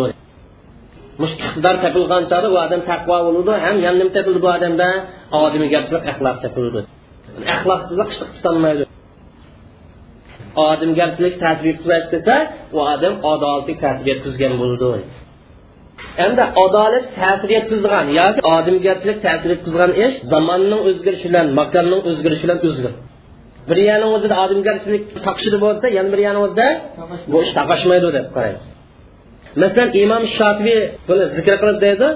[1.21, 4.89] mush iqtidor topilgan chog'da u odam taqvo bo'ladi ham yana nima topildi bu odamda
[5.45, 6.81] odimgarchilik axloq topildi.
[7.55, 8.85] Axloqsizlik ish qilolmaydi
[10.69, 12.35] odimgarchilik tasvir yetkazib desa
[12.77, 14.89] u odam adolatli kasb yetkazgan bo'ldi.
[16.25, 22.61] Endi adolat ta'sir yetkazgan yoki odimgarchilik ta'sir yetkazgan ish zamonning o'zgarishi bilan makonning o'zgarishi bilan
[22.69, 22.93] o'zgar
[23.69, 26.67] bir yana o'zida odimgarchilik taqishidi bo'lsa yana bir yana o'zida
[27.33, 28.61] bu ish taqashmaydi deb qaraydi
[29.63, 32.09] masalan imom shofiy buni zikr qilib deydi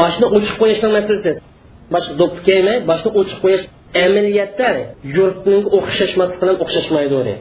[0.00, 1.32] boshni o'chib qo'yishni masalasi
[1.94, 3.64] bosh do'ppi kiymay boshni o'chib qo'yish
[4.04, 4.68] amaliyotda
[5.16, 7.34] yurtning o'xshashmasi bilan o'xshashmaydi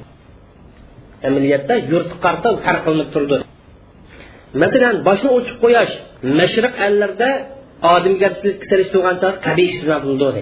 [1.28, 3.38] amaliyotda yurt qarta farq qilinib turdi.
[4.64, 5.94] Masalan boshni o'chib qo'yish
[6.40, 7.30] mashriq allarda
[7.96, 8.58] odimgarchilik
[8.94, 9.16] turgan
[9.46, 9.70] qabiy
[10.08, 10.42] bo'ldi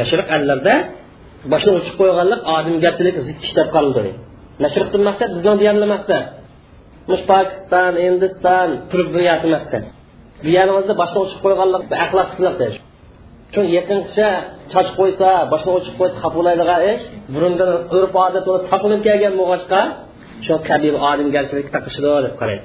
[0.00, 0.74] mashriq allarda
[1.52, 4.02] boshni o'chib qo'yganlik odimgarchilik zid ishlab deb qoldi
[4.64, 5.86] mashriqdan maqsad bizning deyarli
[7.10, 9.84] maqsad pokiston hindiston turk dunyosi maqsad
[10.44, 12.74] bu yanimizda boshni o'chib qo'yganlik axloqsizlik
[13.54, 14.28] shu yaqincha
[14.72, 17.04] choch qo'ysa boshini ochib qo'ysa xafa bo'ladigan ish
[17.34, 19.80] burundan urf odat bo'lib saqlanib kelgan bo'lg'achqa
[20.46, 22.64] shu kabi odamgarchilik taqishidi deb qaraydi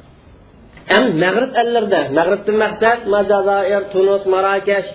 [0.92, 4.88] ham mag'rib allarda mag'ribdan maqsad majazoir tunus marokash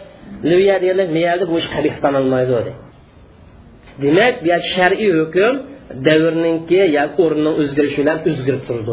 [0.51, 2.72] liviya deganlar bu yerda bu ish qabih sanalmaydi
[4.03, 5.55] demak bu shar'iy hukm
[6.07, 8.92] davrninki yoki o'rinning o'zgarishi bilan o'zgarib turdi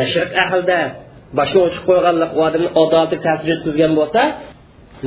[0.00, 0.78] mashriq ahlida
[1.38, 4.20] boshini ochib qo'yganlik odamni adolati ta'sir yetkazgan bo'lsa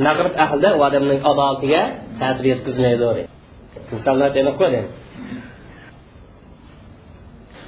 [0.06, 1.82] mag'rib ahlida u odamning adolatiga
[2.20, 3.24] ta'sir yetkazmaydi
[3.92, 4.80] misollar berib qo'ydi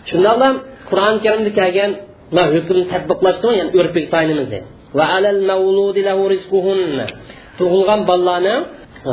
[0.08, 0.56] shundoq ham
[0.88, 1.92] qur'oni karimda kelgan
[2.54, 4.48] hukmni tadbiqlashdimi ya'ni urfga tayinimiz
[4.98, 7.06] va alal mavludi lahu rizquhunna.
[7.58, 8.54] Tug'ilgan bolalarni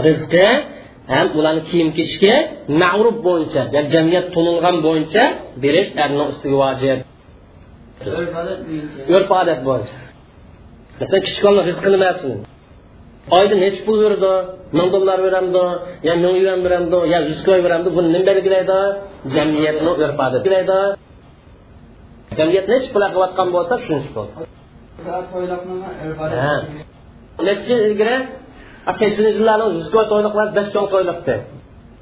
[0.07, 0.47] rizqi
[1.15, 2.35] ham ularni kiyim kechishga
[2.81, 5.23] ma'ruf bo'yicha ya'ni jamiyat to'lilgan bo'yicha
[5.63, 6.97] berish erni ustiga vojib.
[9.15, 9.97] Urf odat bo'yicha
[10.99, 12.31] masalan kichik rizqi nimasi
[13.37, 14.33] oyda nechi pul berdi?
[14.77, 15.65] Ming dollar beramdi?
[16.07, 16.97] Yo ming yuan beramdi?
[17.13, 17.89] Yo yuz koy beramdi?
[17.95, 18.79] Buni nima belgilaydi?
[19.35, 20.79] Jamiyatni urf odat belgilaydi.
[22.37, 24.27] Jamiyat nechi pul qilayotgan bo'lsa shuncha pul.
[27.47, 28.17] Necha yil ilgari
[28.87, 31.35] saksoninchi yillarni yuz koy to'yliq emas besh cho'ng to'yliqdi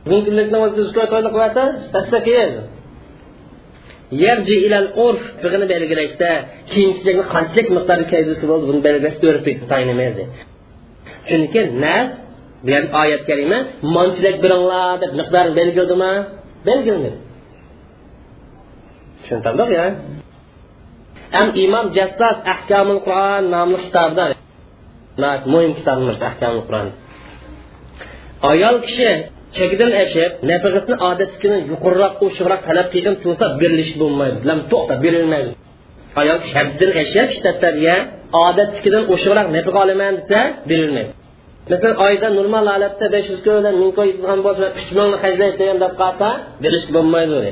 [0.06, 1.64] bugungi kunlikni o'zida yuz koy to'yliq bo'lsa
[1.94, 2.52] pastda keyin
[4.24, 6.30] yerji ilal urf buni belgilashda
[6.72, 10.24] kiyim kechakni qanchalik miqdorda kaydisi bo'ldi buni belgilash urf tayinlamaydi.
[11.30, 12.10] Chunki nas
[12.68, 13.60] bu oyat kalima
[13.96, 16.14] monchilik biringlar deb miqdor belgiladimi?
[16.68, 17.20] Belgilmadi
[19.80, 19.88] ya.
[21.36, 23.78] Ham imom jassos ahkamul qur'on nomli
[25.80, 26.88] kitobimiz ahkamul qur'on
[28.52, 29.10] ayol kishi
[29.58, 34.38] chekidan ashib nafaqasini odatdagini yuqoriroq oshiqroq talab qilgan tursa berilish bo'lmaydi.
[34.44, 35.52] Bilan to'xta berilmaydi.
[36.22, 37.96] Ayol shartdan ashab shtatlarga
[38.46, 40.40] odatdagidan oshiqroq nafiqa olaman desa
[40.70, 41.12] berilmaydi.
[41.72, 45.94] Masalan oyda normal holatda besh yuz ko'lan ming ko'y yutgan bo'lsa uch mingni hajlaydigan deb
[46.02, 46.30] qolsa
[46.64, 47.52] berish bo'lmaydi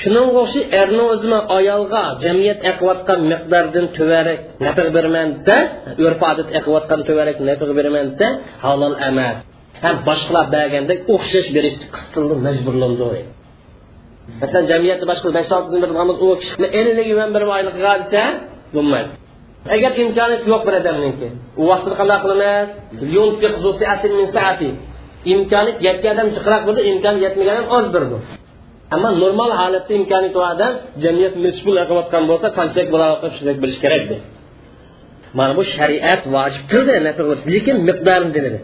[0.00, 5.56] shuning o'xshi erni o'zini ayolga jamiyat aqiyotgan miqdordan tuvarak nafiq berman desa
[6.06, 8.26] urf odat aqiyotgan tuvarak nafiq berman desa
[8.64, 9.36] halol emas.
[9.84, 13.20] Ham boshqalar bergandek o'xshash berishni qistildi majburlandi
[14.40, 18.22] masalan jamiyatda boshqa besh olti yuz beradigan u kishi ellik yuan berib oylik desa
[18.74, 19.10] bo'lmaydi.
[19.74, 21.28] Agar imkoniyat yo'q bir odamniki
[21.60, 22.68] u vaqtida qanday qilamiz?
[25.34, 28.16] Imkoniyat yetgan odam jiqroq bo'ldi imkoniyat yetmagan ham oz birdi
[28.94, 30.72] ammo normal holatda imkoniyat bor odam
[31.04, 34.16] jamiyat pul qilayotgan bo'lsa qanchalik bo'layotgan shunday bilish kerakdi
[35.38, 36.92] mana bu shariat vojib qildi
[37.54, 38.58] lekin miqdorini dedi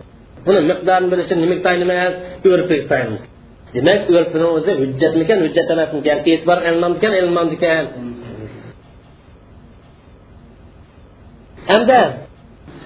[0.46, 2.14] buni miqdorini bilishni nima tayinlaymiz
[2.52, 3.22] urfi tayinlaymiz
[3.74, 7.84] demak urfini o'zi hujjatmikan hujjat emasmikan e'tibor ilmomdikan ilmomdikan
[11.70, 12.00] hamda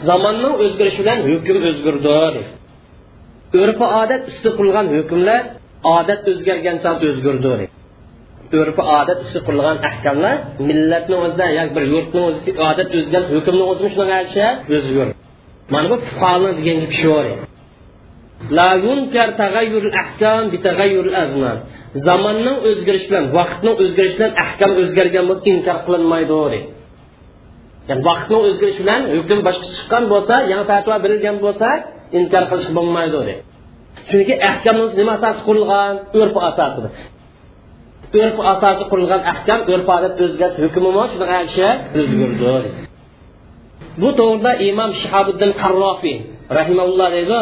[0.09, 2.43] zamonning o'zgarishi bilan hukm o'zgardi
[3.65, 5.43] urfi odat usti qurilgan hukmlar
[5.97, 7.53] odat o'zgargan chog o'zgardi
[8.63, 10.37] urfi odat usti qurilgan ahkamlar
[10.69, 14.19] millatni o'zida yoki bir yurtni o'zida odat o'zgar hukmni o'zi shunga
[14.79, 15.09] o'zgar
[15.73, 17.11] mana bu fuqaro degan gap shu
[18.57, 18.69] la
[20.53, 20.59] bi
[21.25, 21.57] azman.
[22.07, 26.35] Zamonning o'zgarishi bilan vaqtning o'zgarishi bilan ahkam o'zgargan bo'lsa inkor qilinmaydi
[27.89, 31.69] ya'ni vaqtning o'zgarishi bilan hukm boshqa chiqqan bo'lsa yangi fatvo berilgan bo'lsa
[32.19, 33.35] inkor qilish bo'lmaydi
[34.09, 35.95] chunki ahkamimiz nima asosi qurilgan?
[36.21, 36.89] Urf asosida
[38.21, 40.91] urf asosi qurilgan ahkam urf odat o'zgarish hukmi
[42.01, 42.71] o'zgardi
[44.01, 46.17] bu to'g'rida imom shahobiddin qarrofiy
[46.59, 47.41] rahimaulloh deydi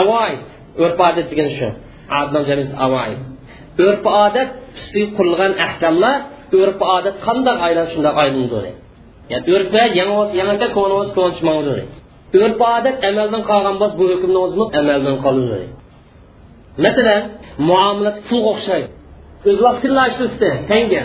[0.00, 0.40] avoid
[0.84, 1.68] urf odat degan shu.
[2.86, 3.18] Avoid.
[3.86, 6.16] Urf odat ustiga qurilgan ahkamlar
[6.60, 8.70] urf odat qanday aylan shunday aylanadi
[9.32, 9.82] ya'ni urfda
[10.40, 11.74] yangicha ko'nglingiz ko'nchmaydi
[12.44, 15.66] urf odat amaldan qolgan bo'lsa bu hukmni o'zini amaldan qoladi
[16.84, 17.22] masalan
[17.68, 18.88] muomalat pulga o'xshaydi
[19.46, 21.02] o'zlar vaqtida ishlatdi tanga.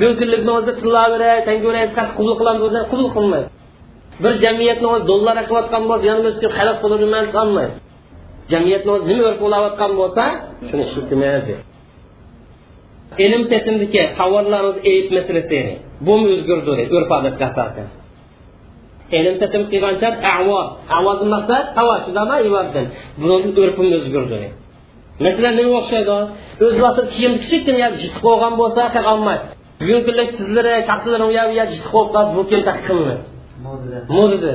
[0.00, 3.48] Bugunlikni o'zida tilla beray tanga beray qabul qilamiz qabul qilmaydi.
[4.22, 7.66] Bir jamiyatni o'zi dollar qilayotgan bo'lsa yana biz xalq pulini
[8.52, 10.24] jamiyatni o'zi nima urf bo'layotgan bo'lsa
[10.68, 11.54] shuni ishlatmaydi
[13.24, 15.58] ilm setimdiki tovarlarimiz eyib masalasi
[16.06, 17.88] bu o'zgardi urf odatga asosan
[19.18, 20.60] ilm setim qilgancha avo.
[20.98, 22.86] Avozni maqsad tava shudami ivoddan
[23.20, 24.38] buni urfim o'zgardi
[25.26, 26.16] masalan nima o'xshaydi?
[26.66, 28.82] O'z vaqtida kiyim kichikkina jiti qo'ygan bo'lsa
[32.28, 33.31] bugungi
[34.16, 34.52] modada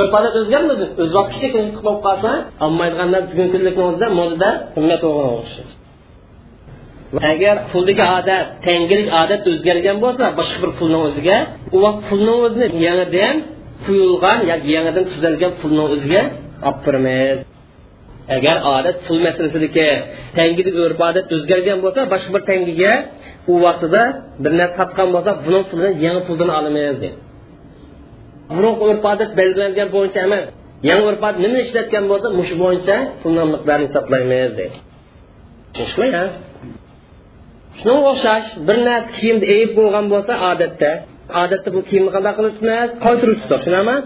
[0.00, 2.30] urf odat o'zgarmadi o'z vaqt kichkina jiti qo'yib qolsa
[2.64, 5.72] olmaydigan narsa bugungi kunlikni o'zida modada qimmat bo'lgan o'xshaydi
[7.32, 11.36] agar puldagi odat tangilik odat o'zgargan bo'lsa boshqa bir pulni o'ziga
[11.74, 13.34] u vaqt pulni o'zini yangidan
[13.84, 16.22] quyilgan yoki yangidan tuzalgan pulni o'ziga
[16.68, 17.42] olib turmaydi
[18.36, 19.88] agar odat pul masalasidagi
[20.38, 22.92] tangilik urf odat o'zgargan bo'lsa boshqa bir tangiga
[23.52, 24.02] u vaqtida
[24.42, 27.29] bir narsa topgan bo'lsa buni pulini yangi puldan olamiz deydi
[28.54, 30.44] burungi urf odat belgilangan bo'yicha emas.
[30.88, 34.78] Yangi urf odat nima ishlatgan bo'lsa mush bo'yicha pulni miqdorini hisoblaymiz deydi
[37.82, 40.90] shunga o'xshash bir narsa kiyimni eyib bo'lgan bo'lsa odatda
[41.42, 43.96] odatda bu kiyimni qanday qilib tutmas qaytirib tutadi shunami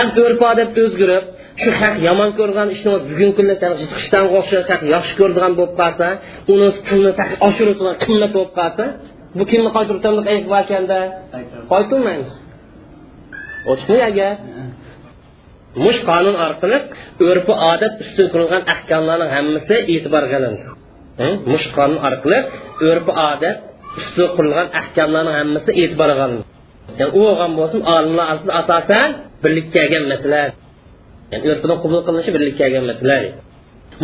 [0.00, 1.24] endi urf odat o'zgarib
[1.62, 6.06] shu haq yomon ko'rgan ishni bugungi kunda chiqishdan o'xshash yaxshi ko'radigan bo'lib qolsa
[6.52, 7.10] uni pulni
[7.48, 8.84] oshirib qimmat bo'lib qolsa
[9.38, 10.00] bu kiyimni qaytirib
[10.34, 10.44] ayb
[11.72, 12.32] qaytirmaymiz
[14.08, 14.32] agar.
[15.84, 16.78] Mush qonun orqali
[17.30, 20.62] urfi odat ustun qurilgan ahkomlarning hammasi e'tibor qilindi.
[21.52, 22.38] Mush qonun orqali
[22.90, 23.56] urf odat
[24.00, 26.44] ustida qurilgan ahkamlarning hammasi e'tiborga olindi
[26.98, 28.26] ya'ni u bo'lgan bo'lsin olimlar
[28.60, 29.08] asosan
[29.42, 30.42] birlikka kelgan masala
[31.32, 33.16] ya'ni urfini qabul qilinishi birlikka kelgan masala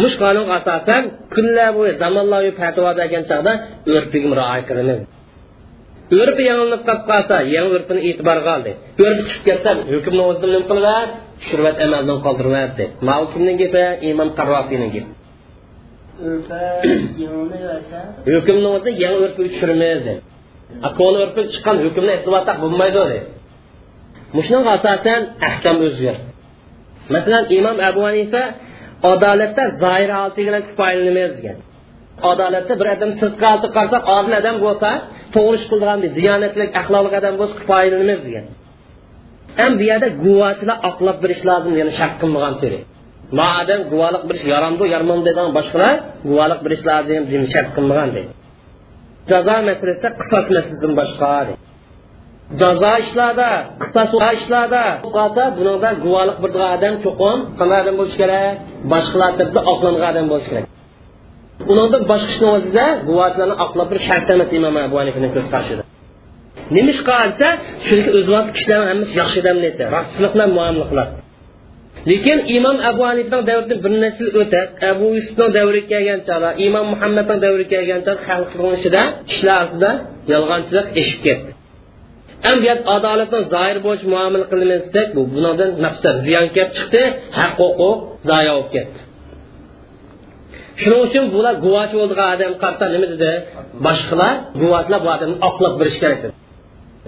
[0.02, 0.16] mush
[0.58, 1.02] asosan
[1.34, 2.90] kunlar bo'yi zamonlar fatvo
[3.96, 4.26] urfiga
[4.68, 5.04] qilinadi
[6.18, 8.72] urfi yangilanib qolib qolsa yangi urfini e'tiborga oldi
[9.04, 11.08] urfi chiqib ketsa hukmni o'zida nima qilib
[11.40, 15.10] tushirib amaldan qoldirib mau kimning gapi imom qarrofiyning gapi
[18.34, 20.20] hukmni o'zi yangi urfga tushirmaymiz dedi
[20.98, 23.18] ko'ni urfga chiqqan hukmni e'tiborda bo'lmaydi dedi.
[24.48, 26.16] Shunga asosan ahkam o'zgar
[27.14, 28.42] masalan imom abu hanifa
[29.12, 31.56] adolatda zoir holati bilan kifoyalanmaymiz degan.
[32.30, 33.10] Adolatda bir odam
[33.52, 34.90] olti odil odam bo'lsa
[35.34, 38.44] to'g'ri ish qilgan diyonatli axloqli odam bo'lsa kifoyalanmaymiz degan.
[39.58, 42.78] Ham bu yerda guvochilar oqlab berish lozim ya'ni shak qilmagan turi.
[43.40, 45.94] Madam guvohlik berish yaramdi yarmamdi degan boshqalar
[60.50, 60.79] kerak.
[61.70, 65.82] Ulardan boshqa ishni o'zida guvohlarni oqlab bir shart emas imom abu hanifani ko'z qarshida.
[66.74, 67.48] Nima ish qilsa
[67.86, 71.12] chunki o'z vaqt kishilarni hammasi yaxshi odam deydi rostchilik bilan muomala qiladi.
[72.10, 77.36] Lekin imom abu hanifani davridan bir nasl o'tib abu yusufni davriga kelgan chog'da imom muhammadni
[77.44, 79.90] davriga kelgan chog'da xalqni ichida kishilar orasida
[80.32, 81.50] yolg'onchilik eshib ketdi.
[82.52, 87.02] Ambiyat adolatni zoir bo'lish muomala qilmasak bu bunodan nafsat ziyon kelib chiqdi
[87.38, 87.98] haq huquq
[88.30, 88.98] zoya bo'lib ketdi.
[90.82, 93.30] Shuning uchun bular guvochi bo'lgan odam qarta nima dedi?
[93.86, 96.34] Boshqalar guvochlar bu odamni oqlab berish kerak dedi.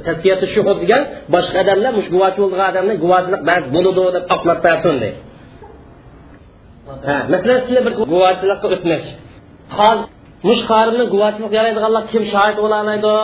[0.06, 1.02] Taskiyati shuhud degan
[1.34, 5.20] boshqa odamlar mush guvochi bo'lgan odamni guvochilik ba'zi bo'ladi deb oqlab bersin deydi
[7.08, 9.12] ha masalan sizlar bir guvochilikqa o'tmoqchi
[9.78, 10.06] hozir
[10.48, 13.14] mush qorimni guvochilik yaraydiganlar kim shohid bo'la olmaydi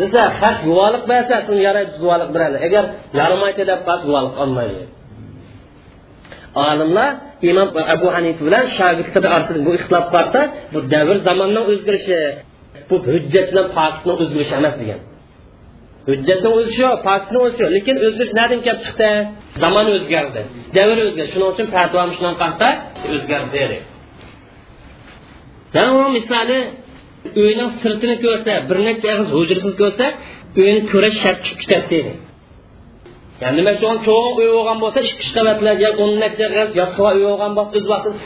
[0.00, 1.34] desa haq guvohlik bersa
[1.66, 2.56] yaraydi guvohlik beradi.
[2.66, 2.84] Agar
[3.20, 4.82] yaramaydi deb guvohlik olmaydi.
[6.54, 7.10] Olimlar
[7.50, 10.42] imom abu hanifa bilan shogirdlar orasida bu ixtilof borda
[10.72, 12.18] bu davr zamonning o'zgarishi
[12.88, 15.00] bu hujjat bilan pokitning o'zgarishi emas degan.
[16.08, 19.10] Hujjatni o'zishi yo'q pokitning o'zishi yo'q lekin o'zgarish nadan kelib chiqdi?
[19.62, 20.40] Zamon o'zgardi
[20.76, 22.70] davr o'zgardi shuning uchun fatvom shunaqa
[23.14, 23.56] o'zgardi
[26.16, 26.58] misoli
[27.42, 30.06] uyni sirtini ko'rsa bir necha og'iz hujrasini ko'rsa
[30.62, 32.12] uyni ko'rish shart tushib ketadi deydi
[33.42, 37.10] ya'ni nima uchun cho'ng uy bo'lgan bo'lsa ikki uch qavatlar yo o'n necha og'iz yostiqqa
[37.16, 38.18] uy bo'lgan bo'lsa o'z vaqtida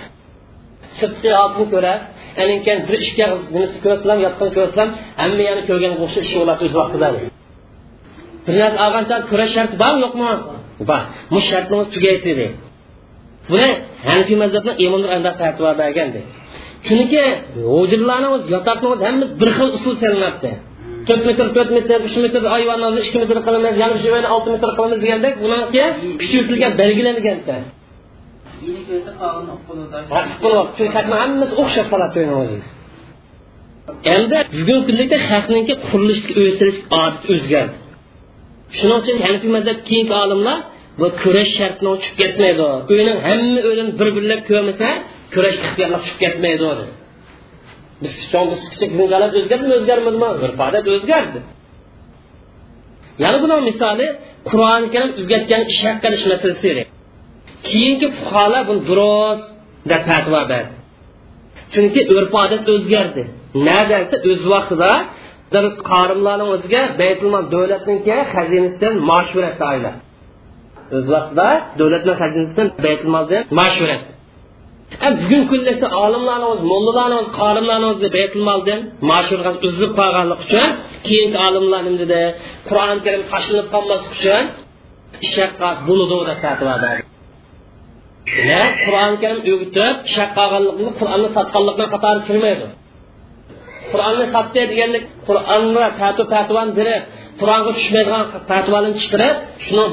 [0.98, 1.98] sirtqi oltin ko'rar
[2.42, 4.88] anan keyin bir ikki og'iz nimasi ko'rsam yotqin ko'rsam
[5.20, 7.08] hamma yana ko'rgan o'xshash ish bo'ladi o'z vaqtida
[8.46, 10.30] bir narsa olgancha ko'rash sharti bormi yo'qmi
[10.90, 11.02] bor
[11.32, 12.46] bu shartni tugaytdi
[13.50, 13.68] buni
[14.08, 16.08] hanfiy mazhabni imomlar anda fatvo bergan
[16.86, 17.22] chunki
[17.74, 20.50] hujrlarni yotoqni hammasi bir xil usul chalinadi
[21.08, 24.68] to'rt metr to'rt metr uch metr ayvonni o'zi ikki metr qilamiz yana shu olti metr
[24.76, 25.86] qilamiz degandek bunga
[26.20, 27.38] kuchaytirilgan belgilangan
[31.22, 32.58] hammasi o'xshab qoladi o'zi.
[34.14, 37.76] Endi bugungi kunlikda xalqniki qurilish o'sirish odati o'zgardi.
[38.78, 40.58] Shuning uchun hanifiy mazhab keyingi olimlar
[41.00, 42.66] bu kurash shartini tushib ketmaydi.
[42.92, 44.88] Uyni hamma o'zini bir birlab ko'rmasa
[45.34, 46.84] kurash ixtiyorlab tushib ketmaydi.
[48.02, 48.14] Biz
[48.52, 51.40] biz kichik bungalar o'zgardimi o'zgarmadimi urf odat o'zgardi
[53.22, 54.06] yana buni misoli
[54.50, 56.70] qur'oni karim o'rgatgan ish qilish masalasi
[57.68, 59.46] keyingi fuqarolar buni durust
[59.90, 60.74] deb fatvo berdi
[61.74, 63.22] chunki urf odat o'zgardi
[63.68, 64.92] nadansa o'z vaqtida
[65.54, 69.92] biz qorimlarni o'ziga baytulmol davlatniki xazinasidan mashhurat oila
[70.96, 71.48] o'z vaqtida
[71.78, 74.02] davlatni xazinasidan baytulmoldan mashhurat
[75.20, 75.72] bugungi kunda
[77.20, 78.80] o'zi qorimlarni o'zi baytulmoldan
[79.10, 80.68] mashhurga uzilib qolganlik uchun
[81.06, 82.22] keyingi olimlar nima dedi
[82.68, 84.44] qur'oni karim tashlanib qolmaslik uchun
[85.34, 87.02] shaqqas bo'ludi deb fatvo berdi
[88.84, 92.66] qur'oni karim o'gitib shaq qolganlikni qur'onni sotganlikdan qatori kirmaydi
[93.92, 97.02] qur'onni sotdi deganlik qur'onni tatu fatvoni berib
[97.40, 99.84] qur'onga tushmaydigan fatvoni chiqarib shuni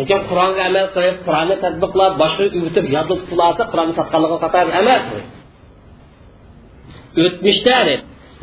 [0.00, 5.02] lekin qur'onga amal qilib qur'onni tadbiqlab boshqa o'tib yodib pul olsa qur'onni sotganligi qatori emas.
[7.24, 7.76] O'tmishda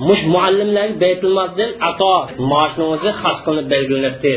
[0.07, 2.13] mush muallimlar baytulmoldan ato
[2.51, 4.33] maoshni o'zi xos qilinib belgilanibdi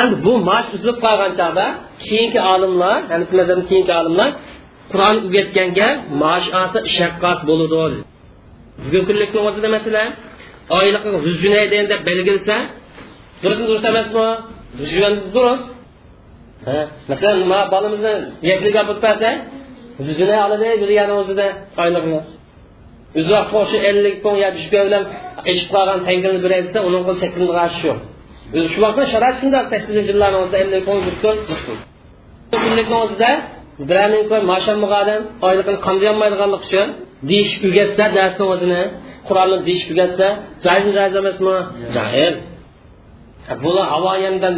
[0.00, 1.66] endi bu maosh uzilib qolgan chog'da
[2.06, 2.98] keyingi olimlar
[3.70, 4.30] keyingi olimlar
[4.92, 5.88] qur'on o'rgatganga
[6.22, 7.98] maosh olsa shaqqos bo'ladi
[8.82, 10.08] bugungi kunlikni o'zida masalan
[10.78, 12.56] oyliq yuz junaydin deb belgilasa
[13.42, 14.26] durustmi durust emasmi
[15.34, 15.66] durust
[17.10, 18.14] masalan nima bolamizni
[18.50, 19.30] yakliga olib bersa
[19.98, 21.46] yuz junay oladi yurgani o'zida
[21.82, 22.20] oylig'ini
[23.18, 25.04] o'zi vaqt shu ellik pun yo yuz bilan
[25.50, 27.98] eshib qolgan tangini beray desa uni qo'l chekini g'ashi yo'q.
[28.56, 31.36] O'zi shu vaqtda sharoit shundoq saksoninchi yillarni o'zida ellik pun bir kun
[32.64, 33.30] kunlikni o'zida
[33.88, 36.10] birovning ko'p mashammaga odam oyligini qanday
[36.58, 36.88] uchun
[37.30, 38.82] deyishib o'rgatsa darsni o'zini
[39.28, 40.26] qur'onni deyishib o'rgatsa
[40.64, 41.56] joiz joiz emasmi?
[41.96, 42.36] Jaiz.
[43.62, 44.54] Bu havo yandan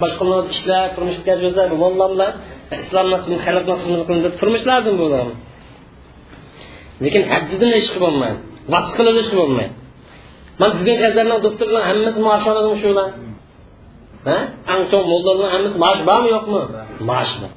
[0.00, 0.24] boshqa
[0.54, 2.30] ishlar turmush o'tkazib mollamlar
[2.76, 5.26] islom nasibini xalq nasibini qilib turmush lozim bular
[7.04, 8.38] lekin haddidan ish qilib bo'lmaydi.
[8.72, 9.74] Vas qilib ish qilib bo'lmaydi.
[10.60, 13.08] Man bugun azarlar doktorlar hammasi maosh oladimi shular
[14.72, 16.60] eng cho'ng mollalar hammasi maosh bormi yo'qmi?
[17.10, 17.52] Maosh bor.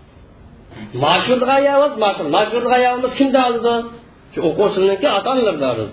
[1.04, 3.74] Mashhurga ayamiz mashhur mashhurga ayamiz kimda oldi
[4.34, 5.86] shu o'quvchiniki ota onalarda oldi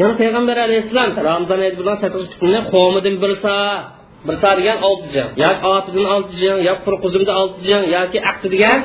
[0.00, 2.24] yana payg'ambar alayhissalom ramzon hayiti bilan sakkiz
[2.74, 3.14] qo'midan
[4.26, 5.30] bir sa bir sa degan olti jang.
[5.44, 8.78] Yoki otidan olti jang yoki qurquzimda olti jang yoki aqti degan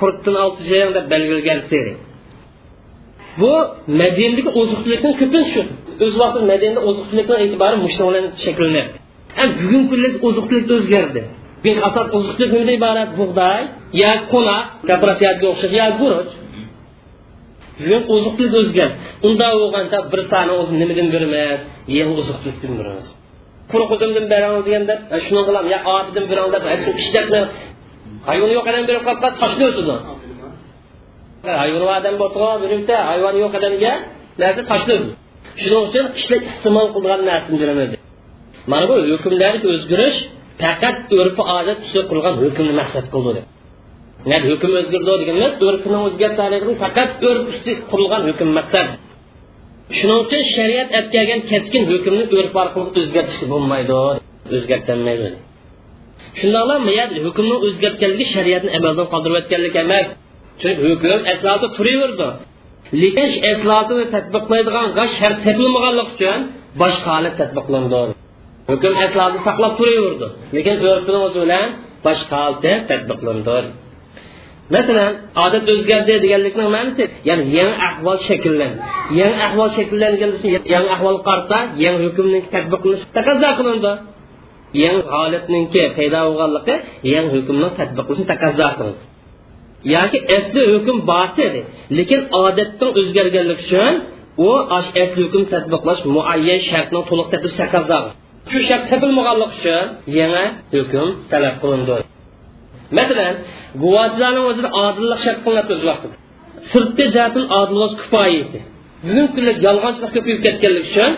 [0.00, 1.60] qurqdan olti jang deb belgilagan
[3.40, 3.52] bu
[4.00, 5.62] madinadagi oziqlikni ko'pincha shu.
[6.04, 8.98] O'z vaqtida madinada oziqlikdan e'tiboran mushtalan shakllanyapti.
[9.60, 11.22] Bugungi kunda oziqlik o'zgardi.
[11.64, 13.10] Bugun asos oziqlik nimadan iborat?
[13.20, 13.60] Bug'doy
[14.02, 14.56] yo qo'na
[14.88, 16.32] kooperatsiyaga o'xshash yo guruch.
[17.80, 18.50] Bugun oziqlik
[19.26, 20.20] unda bo'lgancha bir
[23.72, 26.64] quruq o'zimdan beramiz deganda e, shuni qilam yo obidan beramiz deb
[27.02, 27.40] ishlabni
[28.28, 29.94] hayvon yo'q odam berib qolib qolsa sochni o'tidi
[31.62, 33.92] hayvon odam bo'lsa birikda hayvon yo'q odamga
[34.42, 35.06] narsa tashladi
[35.60, 37.90] shuning uchun kishilar iste'mol qilgan narsani beramiz
[38.70, 40.18] mana bu hukmdagi o'zgarish
[40.62, 43.42] faqat urfi odat tushib qurilgan hukmni maqsad qildi
[44.30, 48.86] nima hukm o'zgardi deganimiz urfini o'zgartiradigan faqat urf ustiga qurilgan hukm maqsad.
[49.98, 53.92] Shuning uchun shariat aytgan keskin hukmni urf orqali o'zgartishga bo'lmaydi
[54.56, 55.28] o'zgartirmaydi
[56.38, 56.76] shundoqla
[57.26, 60.06] hukmni o'zgartganligi shariatni amaldan qoldirib o'tganlik emas
[60.60, 62.28] chunki hukm aslida turaverdi
[63.02, 64.86] lekin aslotini tadbiqlaydigan
[65.18, 66.40] shart topilmaganligi uchun
[66.82, 68.00] boshqa holat tadbiqlandi
[68.70, 70.26] hukm aslida saqlab turaverdi
[70.56, 71.66] lekin urfni o'zi bilan
[72.06, 73.70] boshqa holda tadbiqlanadi
[74.74, 75.12] masalan
[75.44, 78.78] odat o'zgardi deganlikning ma'nosi ya'ni yangi ahvol shakllandi
[79.20, 80.30] yangi ahvol shakllangan
[80.74, 83.92] yangi ahvol qarta yangi hukmning tadbiq qilinishi taqozo qilindi.
[84.82, 86.74] Yangi holatninki paydo bo'lganligi
[87.12, 89.02] yangi hukmni tadbiq qilishni taqozo qiladi
[89.94, 91.28] yoki asli hukm bor
[91.98, 93.92] lekin odatning o'zgarganligi uchun
[94.46, 95.02] u asli
[98.68, 99.84] shart topilmaganligi uchun
[100.18, 100.44] yangi
[100.74, 101.96] hukm talab qilindi.
[102.98, 103.34] Masalan
[103.82, 106.14] guvohchilarni o'zida odillik shart qilinadi o'z vaqtida.
[106.70, 108.60] Sirtqi jihatdan odil kifoyati kifoya edi
[109.06, 111.12] bugungi kunda yolg'onchilik ko'payib ketganligi uchun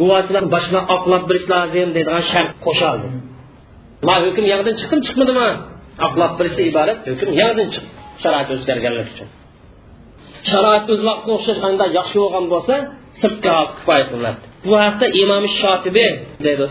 [0.00, 3.08] guvohchilar boshqa oqlab berish lozim deydigan shart qo'shildi
[4.08, 5.48] ma hukm yangidan chiqdim chiqmadimi?
[6.06, 7.84] Oqlab birisi iborat hukm yangidan chiq
[8.22, 9.28] sharoit o'zgarganligi uchun.
[10.50, 12.74] Sharoit o'z vaqtiga o'xshaganda yaxshi bo'lgan bo'lsa
[13.20, 14.40] sirtqi hol kifoya qilinadi.
[14.66, 16.06] Bu haqda imom shotibi
[16.44, 16.66] deydi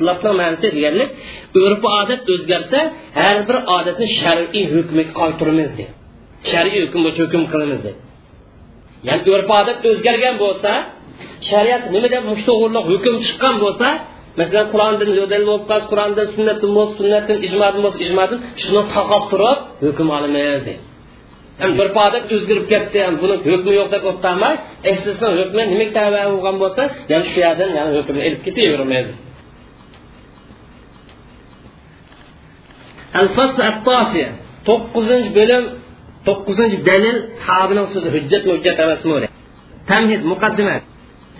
[0.00, 1.08] ixtilofning ma'nosi deganlik
[1.66, 2.78] urf odat o'zgarsa
[3.22, 5.92] har bir odatni shar'iy hukmiga qaytiramiz deydi
[6.50, 8.00] shar'iy hukm bo'yicha hukm qilamiz deydi
[9.08, 10.70] ya'ni urf odat o'zgargan bo'lsa
[11.50, 13.88] shariat nima deb mushto'g'irliq hukm chiqqan bo'lsa
[14.40, 19.58] masalan qur'ondan dalil bo'lib qolsa qur'ondan sunnatdan bo'lsa sunnatdan ijmodan bo'lsa ijmodan shuni taqab turib
[19.86, 20.82] hukm olamiz deydi
[21.78, 24.54] bir odat o'zgarib ketdi buni hukmi yo'q deb o'ttamay
[24.92, 26.82] eslasini hukmi nimaga tava bo'lgan bo'lsa
[27.12, 29.06] yana shu yerdan yana hukmni ilib ketaveramiz.
[33.21, 34.27] الفصل التاسع
[34.69, 35.63] to'qqizinchi bo'lim
[36.27, 39.27] to'qqizinchi dalil sahobining so'zi hujjat hujjat emasmi
[39.91, 40.75] tamhid muqaddima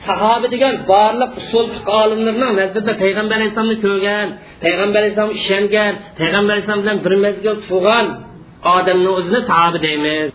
[0.07, 1.65] sahoba degan barliq usul
[2.01, 4.27] olimlarning nazarida payg'ambar alayhissalomni ko'rgan
[4.63, 8.05] payg'ambar alayhissalom ishongan payg'ambar alayhissalom bilan bir mezgil turgan
[8.75, 10.29] odamni o'zini sahoba deymiz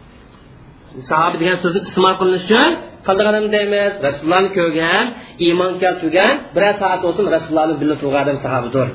[1.10, 2.70] sahoba degan so'zni iste'mol qilinishi uchun
[3.06, 5.04] qanday odam deymiz rasulullohni ko'rgan
[5.46, 8.88] iymon keltirgan biror soat bo'lsin rasulullohni birga turgan odam sahobadir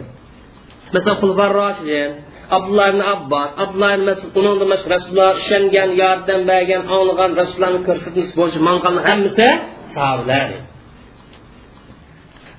[0.94, 2.10] masalan qulbar roshidin
[2.57, 8.61] abdulloh ibn abbos abdulloh ibn masud uningda rasululloh ishongan yordam bergan anglagan rasulullohni ko'rsatmasi bo'yicha
[8.69, 9.49] manqan hammasi
[9.95, 10.51] sahobalar.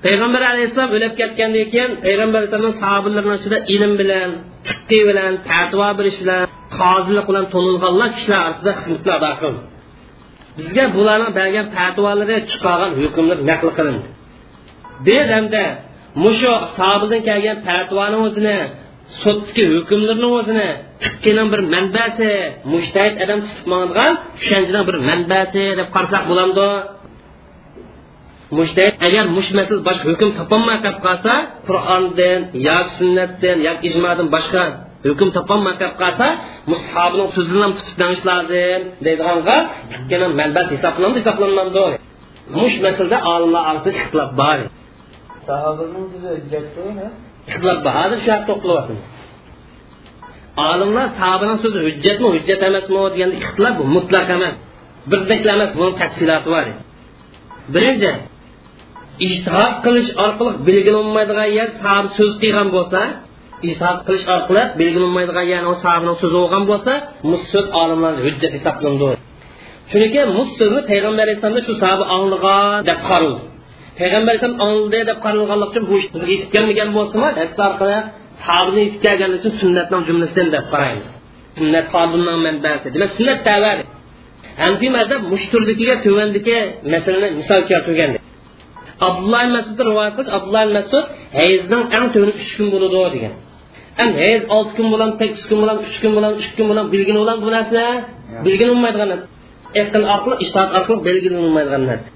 [0.04, 4.28] Payg'ambar alayhissalom o'lib ketgandan keyin payg'ambar alayhissalom sahobalarni ichida ilm bilan
[4.66, 6.40] fiqqi bilan fatvo berish bilan
[6.78, 9.60] qozilik bilan to'lilganlar kishilar orasida xizmatlar ado qildi
[10.58, 14.08] bizga bularni bergan fatvolari chiqargan hukmlar naql qilindi.
[15.06, 15.64] Bu hamda
[16.24, 18.58] mushu sahobadan kelgan fatvoni o'zini
[19.20, 20.68] sudki hukmlarni o'zini
[21.02, 22.30] fiqqining bir manbasi
[22.72, 24.12] mushtahid odam tutib mang'an
[24.88, 26.68] bir manbasi deb qarasak bo'lamdi
[28.58, 31.34] mushtahid agar mush masal boshqa hukm topolmay qolib qolsa
[31.68, 34.64] qur'ondan yoki sunnatdan yoki ijmodan boshqa
[35.06, 36.26] hukm topolmay qolib qolsa
[36.72, 37.72] musahobining so'zini ham
[38.28, 39.56] lozim deydiganga
[40.40, 41.86] manbasi hisoblanmadi.
[42.58, 42.76] Mush
[43.34, 44.58] olimlar orasida ixtilof bor.
[45.48, 46.06] Sahobaning
[47.50, 49.04] hujjatmi hozir shu haqda o'qilyapmiz
[50.56, 54.54] olimlar sahobaning so'zi hujjatmi hujjat emasmi deganda ixtilof bu mutlaq emas.
[55.10, 56.66] Birdek emas buni tafsiloti bor
[57.74, 58.10] birinchi
[59.26, 63.00] ijtihod qilish orqali belgilanmaydigan yer sahob so'z qilgan bo'lsa
[63.68, 66.92] ijtihod qilish orqali belgilanmaydigan yer u sahobaning so'zi bo'lgan bo'lsa
[67.28, 69.16] bu so'z olimlar hujjat hisoblanadi.
[69.90, 73.51] Chunki mus so'zni payg'ambar alayhissalomda shu sahoba anglagan deb qaraldi
[73.98, 79.40] payg'ambar alayhisalom angladi deb qaralganlik uchun bu bizga yetib kelmagan bo'lsinmi hadis orqali yetib kelganligi
[79.42, 81.06] uchun sunnatning jumlasidan deb qaraymiz.
[81.58, 82.86] Sunnat qonunning manbasi.
[82.94, 83.76] Demak sunnat tavar
[84.64, 86.56] hanfiy mazhab mushturligiga tuvandiki
[86.94, 88.10] masalani misol keltirgan
[89.08, 91.04] abdulloh masud rivoyat qilish abdulloh masud
[91.40, 93.34] hayzning eng tuvani uch kun bo'ladi degan.
[93.98, 97.16] Ham hayz olti kun bilan sakkiz kun bilan uch kun bilan uch kun bilan bilgin
[97.22, 97.82] bilan bu narsa.
[98.46, 99.26] Bilgin bo'lmaydigan narsa.
[99.82, 102.08] Aql orqali ishtihat orqali belgilanolmaydigan narsa.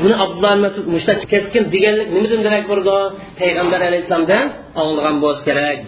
[0.00, 2.96] Buni abdulloh masud mushtaq keskin deganlik nimadan darak bo'ldi
[3.40, 4.44] payg'ambar alayhissalomdan
[4.82, 5.78] olgan bo'lishi kerak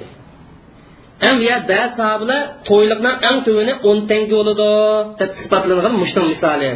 [1.24, 1.36] ham
[1.70, 4.70] ba'zi sahobalar to'yliqni eng tuvini o'n tanga bo'ladi
[5.20, 6.68] deb isbotlangan mushtan misoli.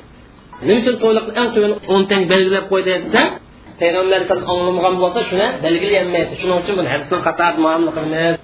[0.67, 3.23] Nima uchun to'yliqni eng tuvini o'n tang belgilab qo'ydi desa
[3.81, 8.35] payg'ambar alayhisalom anglamagan bo'lsa shuni belgilayolmaydi shuning uchun buni hadisni qator muomala qilamiz.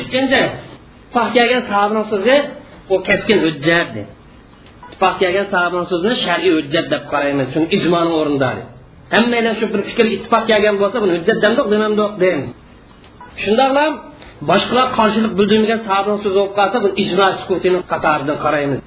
[0.00, 2.36] Ikkinchi ittifoq kelgan sahobaning so'zi
[2.92, 4.21] u keskin hujjat dedi.
[5.02, 7.46] Ittifoq kelgan sahobaning so'zini shar'iy hujjat deb qaraymiz.
[7.54, 8.62] Chunki ijmoni o'rindari
[9.14, 12.50] hammalar shu bir fikr ittifoq kelgan bo'lsa buni hujjat demdiq demamdiq deymiz.
[13.42, 13.84] Shundoqla
[14.50, 18.78] boshqalar qarshilik bildirmagan sahobaning so'zi bo'lib qolsa biz ijmo sukutini qatoridan qaraymiz.